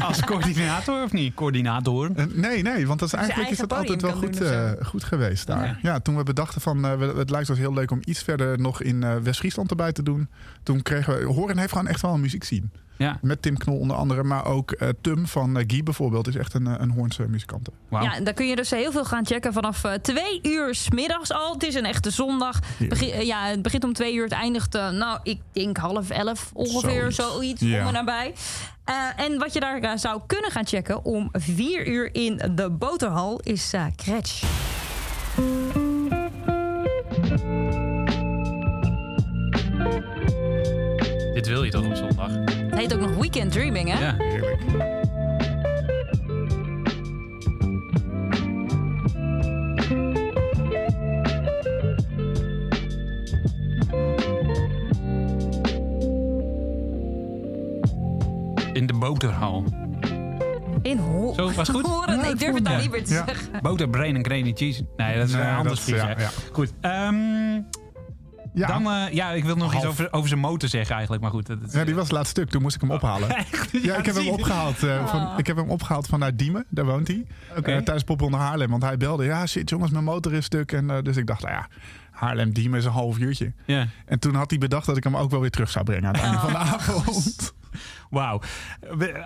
als 0.08 0.20
coördinator 0.24 1.02
of 1.02 1.12
niet? 1.12 1.34
Coördinator. 1.34 2.10
Nee, 2.34 2.62
nee, 2.62 2.86
want 2.86 2.98
dat 3.00 3.08
is 3.08 3.14
eigenlijk 3.14 3.50
is 3.50 3.58
het 3.58 3.72
altijd 3.72 4.02
wel 4.02 4.12
goed, 4.12 4.40
eh, 4.40 4.70
goed 4.82 5.04
geweest 5.04 5.46
daar. 5.46 5.64
Ja. 5.66 5.78
Ja. 5.82 6.00
toen 6.00 6.16
we 6.16 6.22
bedachten 6.22 6.60
van, 6.60 6.84
eh, 6.86 7.16
het 7.16 7.30
lijkt 7.30 7.50
ons 7.50 7.58
heel 7.58 7.72
leuk 7.74 7.90
om 7.90 8.00
iets 8.04 8.22
verder 8.22 8.60
nog 8.60 8.82
in 8.82 9.02
eh, 9.02 9.16
West-Friesland 9.22 9.70
erbij 9.70 9.92
te 9.92 10.02
doen. 10.02 10.28
Toen 10.62 10.82
kregen 10.82 11.18
we, 11.18 11.24
Horen 11.24 11.58
heeft 11.58 11.72
gewoon 11.72 11.86
echt 11.86 12.00
wel 12.00 12.14
een 12.14 12.20
muziek 12.20 12.44
zien. 12.44 12.70
Ja. 13.02 13.18
Met 13.22 13.42
Tim 13.42 13.56
Knol 13.56 13.78
onder 13.78 13.96
andere, 13.96 14.22
maar 14.22 14.44
ook 14.44 14.70
eh, 14.72 14.88
Tum 15.00 15.26
van 15.26 15.56
eh, 15.58 15.64
Guy 15.66 15.82
bijvoorbeeld 15.82 16.28
is 16.28 16.36
echt 16.36 16.54
een, 16.54 16.66
eh, 16.66 16.74
een 16.78 16.90
Hoornse 16.90 17.28
muzikant. 17.28 17.68
Wauw. 17.88 18.04
Ja, 18.04 18.20
daar 18.20 18.34
kun 18.34 18.46
je 18.46 18.56
dus 18.56 18.70
heel 18.70 18.92
veel 18.92 19.04
gaan 19.04 19.26
checken 19.26 19.52
vanaf 19.52 19.82
twee 20.02 20.38
uur 20.42 20.74
's 20.74 20.90
middags 20.90 21.32
al. 21.32 21.52
Het 21.52 21.62
is 21.62 21.74
een 21.74 21.84
echte 21.84 22.10
zondag. 22.10 22.58
Begin, 22.88 23.26
ja, 23.26 23.46
het 23.46 23.62
begint 23.62 23.84
om 23.84 23.92
twee 23.92 24.14
uur, 24.14 24.24
het 24.24 24.32
eindigt, 24.32 24.72
nou, 24.72 25.18
ik 25.22 25.40
denk 25.52 25.76
half 25.76 26.10
elf 26.10 26.50
ongeveer, 26.54 27.12
zoiets, 27.12 27.60
Zoiets. 27.60 27.62
om 27.62 27.86
en 27.86 27.92
nabij. 27.92 28.34
Eh, 28.84 29.24
en 29.24 29.38
wat 29.38 29.52
je 29.52 29.60
daar 29.60 29.98
zou 29.98 30.20
kunnen 30.26 30.50
gaan 30.50 30.66
checken 30.66 31.04
om 31.04 31.28
vier 31.32 31.88
uur 31.88 32.14
in 32.14 32.40
de 32.54 32.70
boterhal 32.70 33.40
is 33.40 33.72
eh 33.72 33.84
Kretsch. 33.96 34.44
Dit 41.34 41.46
wil 41.46 41.62
je 41.64 41.70
toch 41.70 41.86
op 41.86 41.94
zondag? 41.94 42.61
Het 42.72 42.80
heet 42.80 42.94
ook 42.94 43.00
nog 43.00 43.14
Weekend 43.14 43.52
Dreaming, 43.52 43.88
hè? 43.92 43.98
Ja. 44.04 44.14
Heerlijk. 44.18 44.58
In 58.72 58.86
de 58.86 58.92
boterhal. 58.92 59.64
In 60.82 60.98
Ho 60.98 61.32
Zo, 61.36 61.52
was 61.52 61.68
goed? 61.68 61.86
Horen. 61.90 62.20
Nee, 62.20 62.30
ik 62.32 62.38
durf 62.38 62.54
het 62.54 62.62
nou 62.62 62.80
niet 62.80 62.90
meer 62.90 63.04
te 63.04 63.12
Ja. 63.14 63.24
zeggen. 63.26 63.48
Boter, 63.62 63.88
brain 63.88 64.16
en 64.16 64.22
creamy 64.22 64.52
cheese. 64.54 64.84
Nee, 64.96 65.16
dat 65.18 65.28
is 65.28 65.34
Nee, 65.34 65.42
een 65.42 65.48
ander 65.48 65.64
dat 65.68 65.72
is- 65.78 65.84
Fries, 65.84 66.00
ja, 66.00 66.06
hè? 66.06 66.22
ja. 66.22 66.28
Goed. 66.52 66.72
ehm, 66.80 67.60
Ja. 68.54 68.66
Dan, 68.66 68.86
eh, 68.92 69.12
ja, 69.12 69.30
ik 69.30 69.44
wil 69.44 69.56
nog 69.56 69.74
iets 69.74 69.84
over, 69.84 70.12
over 70.12 70.28
zijn 70.28 70.40
motor 70.40 70.68
zeggen 70.68 70.92
eigenlijk. 70.92 71.22
Maar 71.22 71.30
goed. 71.32 71.46
Dat, 71.46 71.60
dat- 71.60 71.72
Ja, 71.72 71.84
die 71.84 71.94
was 71.94 72.02
het 72.04 72.12
laatste 72.12 72.30
stuk. 72.40 72.50
Toen 72.50 72.62
moest 72.62 72.74
ik 72.74 72.80
hem 72.80 72.90
ophalen. 72.90 73.28
Ja, 73.82 73.96
ik 73.96 74.06
heb 74.06 74.14
hem 74.14 74.28
opgehaald. 74.28 74.82
eh, 74.82 75.06
van, 75.06 75.38
ik 75.38 75.46
heb 75.46 75.56
hem 75.56 75.70
opgehaald 75.70 76.06
vanuit 76.06 76.38
Diemen. 76.38 76.64
Daar 76.68 76.84
woont 76.84 77.08
hij. 77.08 77.26
Oké. 77.50 77.70
Eh, 77.70 77.76
tijdens 77.76 78.04
Pop 78.04 78.22
onder 78.22 78.40
Haarlem. 78.40 78.70
Want 78.70 78.82
hij 78.82 78.96
belde. 78.96 79.24
Ja, 79.24 79.46
shit 79.46 79.70
jongens, 79.70 79.90
mijn 79.90 80.04
motor 80.04 80.32
is 80.32 80.44
stuk. 80.44 80.72
En, 80.72 80.90
eh, 80.90 81.02
dus 81.02 81.16
ik 81.16 81.26
dacht, 81.26 81.42
nou 81.42 81.54
ja, 81.54 81.68
Haarlem 82.10 82.52
Diemen 82.52 82.78
is 82.78 82.84
een 82.84 82.90
half 82.92 83.18
uurtje. 83.18 83.52
Ja. 83.66 83.86
En 84.06 84.18
toen 84.18 84.34
had 84.34 84.50
hij 84.50 84.58
bedacht 84.58 84.86
dat 84.86 84.96
ik 84.96 85.04
hem 85.04 85.16
ook 85.16 85.30
wel 85.30 85.40
weer 85.40 85.50
terug 85.50 85.70
zou 85.70 85.84
brengen 85.84 86.06
aan 86.06 86.14
het 86.14 86.22
einde 86.22 86.38
van 86.48 86.50
de 86.52 86.58
avond. 86.58 87.52
Wauw. 88.10 88.40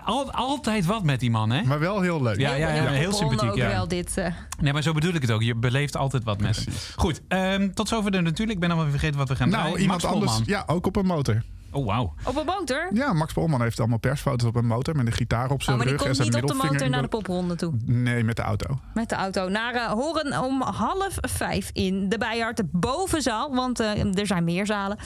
Al, 0.04 0.30
altijd 0.32 0.86
wat 0.86 1.02
met 1.02 1.20
die 1.20 1.30
man, 1.30 1.50
hè? 1.50 1.62
Maar 1.64 1.78
wel 1.78 2.00
heel 2.00 2.22
leuk. 2.22 2.38
Ja, 2.38 2.54
ja, 2.54 2.68
ja, 2.68 2.82
heel 2.90 3.10
Popronde 3.10 3.16
sympathiek. 3.16 3.50
ook 3.50 3.56
Ja. 3.56 3.68
wel 3.68 3.88
dit. 3.88 4.16
eh. 4.16 4.26
Nee, 4.60 4.72
maar 4.72 4.82
zo 4.82 4.92
bedoel 4.92 5.14
ik 5.14 5.22
het 5.22 5.30
ook. 5.30 5.42
Je 5.42 5.54
beleeft 5.54 5.96
altijd 5.96 6.24
wat 6.24 6.40
met 6.40 6.56
hem. 6.56 6.74
Goed, 6.96 7.20
ehm, 7.28 7.70
tot 7.74 7.88
zover 7.88 8.10
de 8.10 8.20
natuurlijk. 8.20 8.52
Ik 8.52 8.60
ben 8.60 8.70
allemaal 8.70 8.90
vergeten 8.90 9.18
wat 9.18 9.28
we 9.28 9.36
gaan 9.36 9.48
Nou, 9.48 9.62
draaien. 9.62 9.80
iemand 9.80 10.02
Max 10.02 10.14
anders. 10.14 10.32
Polman. 10.32 10.48
Ja, 10.50 10.64
ook 10.66 10.86
op 10.86 10.96
een 10.96 11.06
motor. 11.06 11.42
Oh, 11.70 11.86
wauw. 11.86 12.14
Op 12.24 12.36
een 12.36 12.44
motor? 12.46 12.88
Ja, 12.92 13.12
Max 13.12 13.32
Polman 13.32 13.62
heeft 13.62 13.78
allemaal 13.78 13.98
persfoto's 13.98 14.48
op 14.48 14.56
een 14.56 14.66
motor 14.66 14.96
met 14.96 15.06
een 15.06 15.12
gitaar 15.12 15.50
op 15.50 15.58
Oh, 15.58 15.60
zijn 15.64 15.76
maar 15.76 15.86
die 15.86 15.96
rug 15.96 16.04
en 16.06 16.12
komt 16.14 16.16
zijn 16.32 16.42
niet 16.42 16.50
op 16.52 16.60
de 16.60 16.66
motor 16.68 16.90
naar 16.90 17.02
de 17.02 17.08
popronde 17.08 17.54
toe. 17.56 17.72
Nee, 17.84 18.24
met 18.24 18.36
de 18.36 18.42
auto. 18.42 18.78
Met 18.94 19.08
de 19.08 19.14
auto 19.14 19.48
naar 19.48 19.74
eh, 19.74 19.86
Horen 19.86 20.42
om 20.44 20.62
half 20.62 21.16
vijf 21.20 21.70
in 21.72 22.08
de 22.08 22.18
Bijaard, 22.18 22.56
de 22.56 22.66
bovenzaal. 22.72 23.54
Want 23.54 23.80
eh, 23.80 24.18
er 24.18 24.26
zijn 24.26 24.44
meer 24.44 24.66
zalen. 24.66 24.98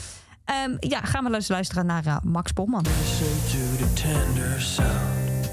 Ehm, 0.51 0.75
ja, 0.79 0.99
gaan 1.01 1.23
we 1.23 1.33
eens 1.35 1.47
luisteren 1.47 1.85
naar 1.85 2.05
eh, 2.05 2.15
Max 2.23 2.51
Polman. 2.51 2.81
Listen 2.99 3.25
to 3.59 3.85
the 3.85 3.93
tender 3.93 4.61
sound 4.61 5.49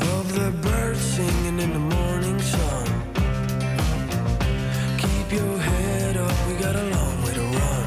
of 0.00 0.32
the 0.32 0.50
birds 0.60 1.14
singing 1.14 1.60
in 1.60 1.72
the 1.72 1.78
morning 1.96 2.40
sun. 2.40 2.92
Keep 4.96 5.30
your 5.40 5.60
head 5.62 6.16
up, 6.16 6.32
we 6.46 6.64
got 6.64 6.74
a 6.74 6.82
long 6.82 7.22
way 7.24 7.32
to 7.32 7.40
run. 7.40 7.84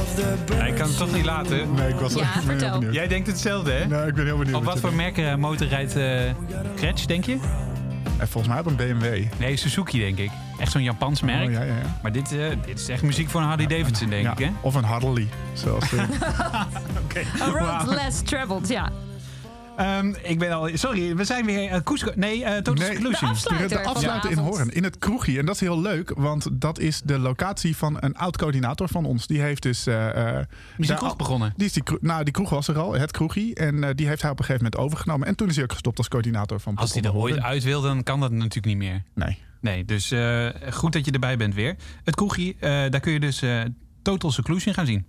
Of 0.00 0.14
the 0.14 0.34
birds 0.46 0.60
Ja, 0.60 0.66
ik 0.66 0.74
kan 0.74 0.88
het 0.88 0.96
toch 0.96 1.12
niet 1.14 1.24
laten. 1.24 1.74
Nee, 1.74 1.88
ik 1.88 1.94
was 1.94 2.14
Ja, 2.14 2.24
heel 2.32 2.42
vertel. 2.42 2.70
benieuwd. 2.72 2.94
Jij 2.94 3.08
denkt 3.08 3.26
hetzelfde, 3.26 3.70
hè? 3.72 3.86
Nee, 3.86 4.06
ik 4.06 4.14
ben 4.14 4.24
heel 4.24 4.38
benieuwd. 4.38 4.56
Op 4.56 4.64
wat 4.64 4.80
voor 4.80 4.90
denkt. 4.96 5.16
merk 5.16 5.28
eh, 5.32 5.36
motor 5.36 5.66
rijdt 5.66 5.96
eh 5.96 6.20
Kretsch, 6.76 7.04
denk 7.06 7.24
je? 7.24 7.38
Eh, 8.18 8.26
Volgens 8.26 8.48
mij 8.52 8.58
op 8.60 8.66
een 8.66 8.76
BMW. 8.76 9.24
Nee, 9.38 9.56
Suzuki, 9.56 9.98
denk 9.98 10.18
ik. 10.18 10.30
Echt 10.58 10.72
zo'n 10.72 10.82
Japans 10.82 11.20
merk. 11.20 11.46
Oh, 11.46 11.52
ja, 11.52 11.60
ja, 11.62 11.74
ja. 11.74 11.98
Maar 12.02 12.12
dit, 12.12 12.32
eh, 12.38 12.48
dit 12.66 12.78
is 12.80 12.88
echt 12.88 13.02
muziek 13.02 13.28
voor 13.30 13.40
een 13.40 13.46
Harley 13.46 13.66
Davidson, 13.66 14.08
denk 14.08 14.24
Ja, 14.24 14.32
ik, 14.32 14.38
hè? 14.38 14.50
Of 14.60 14.74
een 14.74 14.84
Harley. 14.84 15.28
Zoals 15.52 15.92
eh, 15.92 16.02
A 17.42 17.46
road 17.50 17.86
less 17.86 18.20
traveled, 18.22 18.68
ja. 18.68 18.90
Ehm, 19.78 20.14
ik 20.22 20.38
ben 20.38 20.52
al... 20.52 20.68
Sorry, 20.74 21.16
we 21.16 21.24
zijn 21.24 21.44
weer... 21.46 21.70
eh 21.70 21.80
Cusco, 21.82 22.12
nee, 22.14 22.44
eh 22.44 22.56
Total 22.62 22.74
Nee, 22.88 22.98
de 22.98 23.18
afsluiter. 23.20 23.68
de 23.68 23.84
afsluiter 23.84 24.30
in. 24.30 24.38
Hoorn, 24.38 24.68
in 24.68 24.84
het 24.84 24.98
kroegje. 24.98 25.38
En 25.38 25.46
dat 25.46 25.54
is 25.54 25.60
heel 25.60 25.80
leuk, 25.80 26.12
want 26.16 26.46
dat 26.52 26.78
is 26.78 27.00
de 27.04 27.18
locatie 27.18 27.76
van 27.76 27.96
een 28.00 28.16
oud-coördinator 28.16 28.88
van 28.88 29.04
ons. 29.04 29.26
Die 29.26 29.40
heeft 29.40 29.62
dus... 29.62 29.86
eh, 29.86 30.08
eh, 30.08 30.36
Die 30.36 30.46
is 30.76 30.86
daar 30.86 30.96
kroeg 30.96 31.10
al- 31.10 31.16
begonnen. 31.16 31.52
Die, 31.56 31.66
is 31.66 31.72
die, 31.72 31.82
nou, 32.00 32.24
die 32.24 32.32
kroeg 32.32 32.50
was 32.50 32.68
er 32.68 32.78
al, 32.78 32.92
het 32.92 33.10
kroegie. 33.10 33.54
En 33.54 33.84
eh, 33.84 33.90
die 33.94 34.06
heeft 34.06 34.22
hij 34.22 34.30
op 34.30 34.38
een 34.38 34.44
gegeven 34.44 34.64
moment 34.70 34.82
overgenomen. 34.86 35.26
En 35.26 35.34
toen 35.34 35.48
is 35.48 35.54
hij 35.54 35.64
ook 35.64 35.72
gestopt 35.72 35.98
als 35.98 36.08
coördinator 36.08 36.60
van 36.60 36.76
Als 36.76 36.92
hij 36.92 37.02
er 37.02 37.14
ooit 37.14 37.38
uit 37.40 37.62
wil, 37.62 37.80
dan 37.80 38.02
kan 38.02 38.20
dat 38.20 38.30
natuurlijk 38.30 38.66
niet 38.66 38.76
meer. 38.76 39.02
Nee. 39.14 39.38
Nee, 39.60 39.84
dus 39.84 40.10
eh, 40.10 40.48
goed 40.72 40.92
dat 40.92 41.04
je 41.04 41.10
erbij 41.10 41.36
bent 41.36 41.54
weer. 41.54 41.76
Het 42.04 42.14
kroegje, 42.14 42.54
eh, 42.60 42.70
daar 42.70 43.00
kun 43.00 43.12
je 43.12 43.20
dus 43.20 43.42
eh, 43.42 43.60
Total 44.02 44.30
Seclusion 44.30 44.74
gaan 44.74 44.86
zien. 44.86 45.06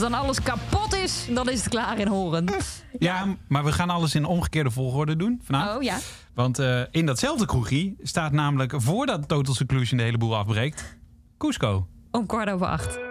Dan 0.00 0.14
alles 0.14 0.42
kapot 0.42 0.94
is, 0.94 1.26
dan 1.30 1.48
is 1.48 1.60
het 1.60 1.68
klaar 1.68 1.98
in 1.98 2.06
Horen. 2.06 2.44
Ja, 2.98 3.36
maar 3.48 3.64
we 3.64 3.72
gaan 3.72 3.90
alles 3.90 4.14
in 4.14 4.24
omgekeerde 4.24 4.70
volgorde 4.70 5.16
doen 5.16 5.40
vanavond. 5.44 5.76
Oh 5.76 5.82
ja. 5.82 5.98
Want 6.34 6.58
eh, 6.58 6.82
in 6.90 7.06
datzelfde 7.06 7.46
kroegje 7.46 7.94
staat 8.02 8.32
namelijk 8.32 8.72
voordat 8.76 9.28
Total 9.28 9.54
Seclusion 9.54 9.98
de 9.98 10.04
hele 10.04 10.18
boel 10.18 10.36
afbreekt, 10.36 10.96
Cusco. 11.38 11.86
Om 12.10 12.26
kwart 12.26 12.50
over 12.50 12.66
acht. 12.66 13.09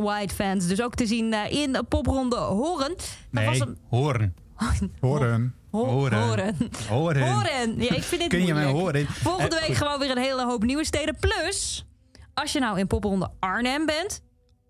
White 0.00 0.34
Fans. 0.34 0.66
Dus 0.66 0.82
ook 0.82 0.94
te 0.94 1.06
zien 1.06 1.32
eh, 1.32 1.52
in 1.62 1.72
de 1.72 1.82
popronde 1.82 2.36
Horen. 2.36 2.94
Was 2.96 3.08
Nee, 3.30 3.60
een- 3.60 3.78
horen. 3.88 4.34
Horen. 5.00 5.54
Ho- 5.70 5.84
Horen. 5.86 6.18
Horen. 6.22 6.56
Horen. 6.88 7.32
Horen. 7.32 7.80
Ja, 7.82 7.94
ik 7.94 8.02
vind 8.02 8.20
dit 8.20 8.30
Kun 8.30 8.46
je 8.46 8.54
mij 8.54 8.64
horen? 8.64 9.06
Volgende 9.06 9.56
Eh, 9.56 9.66
week 9.66 9.76
gewoon 9.76 9.98
weer 9.98 10.10
een 10.10 10.18
hele 10.22 10.44
hoop 10.44 10.62
nieuwe 10.64 10.84
steden. 10.84 11.16
Plus, 11.20 11.86
als 12.34 12.52
je 12.52 12.60
nou 12.60 12.78
in 12.78 12.86
popronde 12.86 13.30
Arnhem 13.40 13.86
bent... 13.86 14.22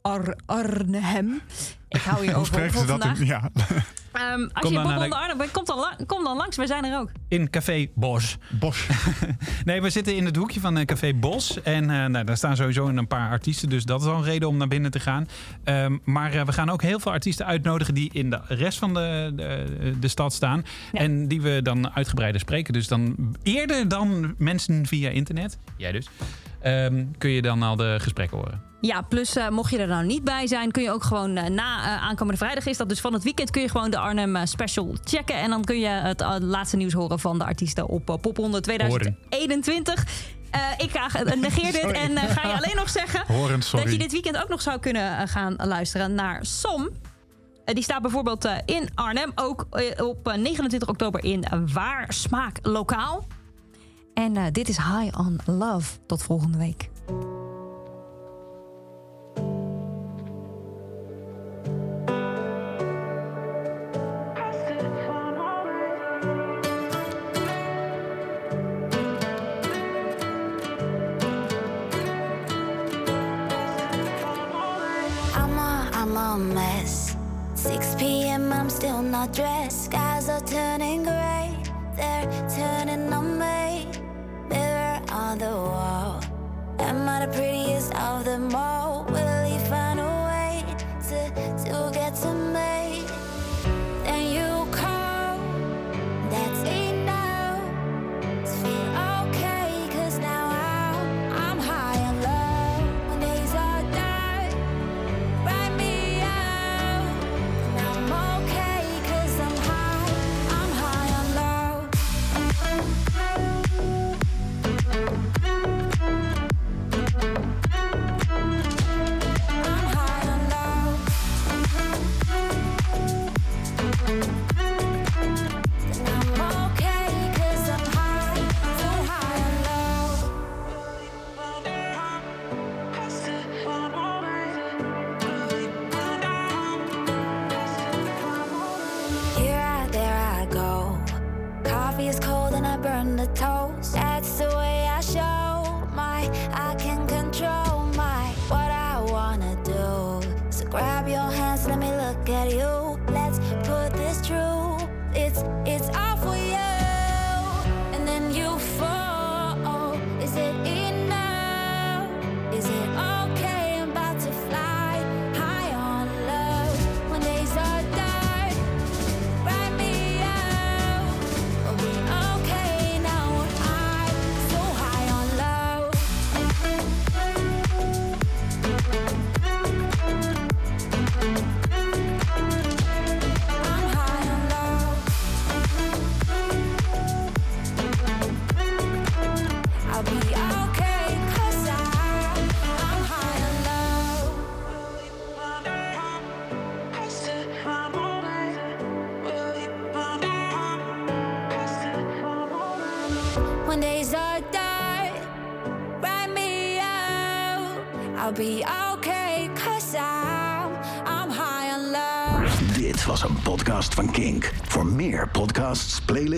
Ar 0.03 0.37
Arnhem. 0.47 1.41
Ik 1.89 2.01
hou 2.01 2.21
hier 2.25 2.33
Hoe 2.35 2.41
over 2.41 2.71
voor 2.71 2.81
ze 2.81 2.87
dat 2.87 3.01
vandaag. 3.01 3.19
in? 3.21 3.27
Ja. 3.27 3.51
Ehm, 4.13 4.41
als 4.43 4.51
Kom 4.53 4.73
je 4.73 4.79
in 4.79 4.85
de- 5.09 5.15
Arnhem 5.17 5.39
bent, 5.39 5.51
kom 5.51 5.65
dan, 5.65 5.79
la- 5.79 5.97
kom 6.07 6.25
dan 6.25 6.37
langs. 6.37 6.57
We 6.57 6.67
zijn 6.67 6.85
er 6.85 6.99
ook. 6.99 7.11
In 7.29 7.51
Café 7.51 7.87
Bos. 7.95 8.37
Bos. 8.51 8.87
nee, 9.65 9.83
we 9.83 9.91
zitten 9.91 10.17
in 10.17 10.25
het 10.25 10.37
hoekje 10.37 10.61
van 10.61 10.77
eh, 10.77 10.85
Café 10.85 11.15
Bos. 11.15 11.63
En 11.63 11.91
eh, 11.91 12.07
nou, 12.07 12.25
daar 12.25 12.37
staan 12.37 12.57
sowieso 12.57 12.87
een 12.89 13.07
paar 13.07 13.31
artiesten. 13.31 13.69
Dus 13.69 13.85
dat 13.85 14.01
is 14.01 14.07
al 14.07 14.17
een 14.17 14.25
reden 14.25 14.49
om 14.49 14.57
naar 14.57 14.69
binnen 14.69 14.91
te 14.91 15.01
gaan. 15.01 15.29
Ehm, 15.65 15.97
maar 16.05 16.33
eh, 16.33 16.45
we 16.45 16.53
gaan 16.53 16.71
ook 16.71 16.83
heel 16.83 17.01
veel 17.01 17.13
artiesten 17.13 17.47
uitnodigen 17.47 17.95
die 17.95 18.11
in 18.13 18.31
de 18.31 18.41
rest 18.49 18.79
van 18.79 18.95
de, 18.95 19.33
de, 19.37 19.95
de 20.01 20.09
stad 20.09 20.33
staan. 20.33 20.65
En 20.93 21.29
die 21.29 21.41
we 21.43 21.61
dan 21.63 21.91
uitgebreider 21.95 22.41
spreken. 22.41 22.73
Dus 22.73 22.89
dan 22.89 23.17
eerder 23.43 23.89
dan 23.89 24.35
mensen 24.39 24.87
via 24.87 25.11
internet. 25.11 25.59
Jij 25.77 25.93
dus. 25.93 26.07
Ehm, 26.63 27.05
kun 27.19 27.31
je 27.31 27.43
dan 27.43 27.63
al 27.63 27.77
de 27.77 27.97
gesprekken 28.01 28.37
horen. 28.37 28.63
Ja, 28.81 29.03
plus 29.03 29.37
eh, 29.37 29.49
mocht 29.49 29.71
je 29.71 29.79
er 29.79 29.87
nou 29.87 30.07
niet 30.07 30.25
bij 30.25 30.47
zijn, 30.47 30.71
kun 30.71 30.83
je 30.83 30.91
ook 30.91 31.05
gewoon 31.05 31.37
eh, 31.37 31.49
na 31.49 31.85
eh, 31.85 32.03
aankomende 32.03 32.39
vrijdag 32.39 32.67
is 32.67 32.77
dat 32.77 32.89
dus 32.89 33.01
van 33.01 33.13
het 33.13 33.23
weekend 33.23 33.51
kun 33.51 33.63
je 33.63 33.69
gewoon 33.69 33.91
de 33.91 33.99
Arnhem 33.99 34.47
special 34.47 34.95
checken 35.05 35.37
en 35.37 35.51
dan 35.51 35.65
kun 35.65 35.79
je 35.79 35.89
het 35.89 36.25
laatste 36.41 36.77
nieuws 36.77 36.93
horen 36.93 37.19
van 37.19 37.39
de 37.39 37.45
artiesten 37.45 37.89
op 37.89 38.11
uh, 38.11 38.17
Popronde 38.21 38.61
2021. 38.61 40.05
Eh, 40.53 40.61
ik 40.77 40.91
ga, 40.91 41.25
eh, 41.25 41.41
negeer 41.41 41.73
dit 41.73 41.93
en 42.05 42.17
ga 42.17 42.49
je 42.49 42.57
alleen 42.57 42.77
nog 42.77 42.91
zeggen 42.91 43.25
dat 43.73 43.93
je 43.93 43.99
dit 43.99 44.13
weekend 44.13 44.43
ook 44.43 44.49
nog 44.49 44.63
zou 44.63 44.79
kunnen 44.79 45.29
gaan 45.29 45.55
luisteren 45.57 46.15
naar 46.15 46.47
Som. 46.47 46.89
Die 47.65 47.83
staat 47.83 48.03
bijvoorbeeld 48.03 48.49
in 48.65 48.89
Arnhem, 48.95 49.33
ook 49.35 49.67
op 49.97 50.29
eh, 50.29 50.37
29 50.37 50.89
oktober 50.89 51.25
in 51.25 51.45
Waar 51.73 52.13
Smaak 52.13 52.59
Lokaal. 52.63 53.27
En 54.15 54.37
eh, 54.37 54.45
dit 54.53 54.69
is 54.69 54.77
High 54.77 55.19
on 55.19 55.39
Love. 55.47 55.99
Tot 56.07 56.23
volgende 56.23 56.59
week. 56.59 56.91
I'm 75.35 75.59
a, 75.59 75.89
I'm 76.03 76.17
a 76.17 76.37
mess. 76.37 77.15
6 77.55 77.95
p.m. 77.97 78.53
I'm 78.53 78.69
still. 78.71 79.03
Skies 79.69 80.29
are 80.29 80.41
turning 80.41 81.05
gray. 81.05 81.57
They're 81.97 82.29
turning 82.49 83.13
on 83.13 83.39
me. 83.39 84.02
Mirror 84.53 85.01
on 85.11 85.39
the 85.39 85.47
wall. 85.47 86.21
Am 86.79 87.09
I 87.09 87.27
the 87.27 87.33
prettiest 87.33 87.95
of 87.95 88.25
them 88.25 88.55
all? 88.55 89.05
Will 89.05 89.45
he 89.45 89.59
find 89.71 89.99
a 90.01 90.13
way 90.29 90.65
to 91.09 91.19
to 91.65 91.91
get 91.95 92.15
to 92.23 92.35
me? 92.35 92.82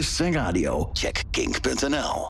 Radio, 0.05 0.91
check 0.95 1.25
kink.nl. 1.33 2.23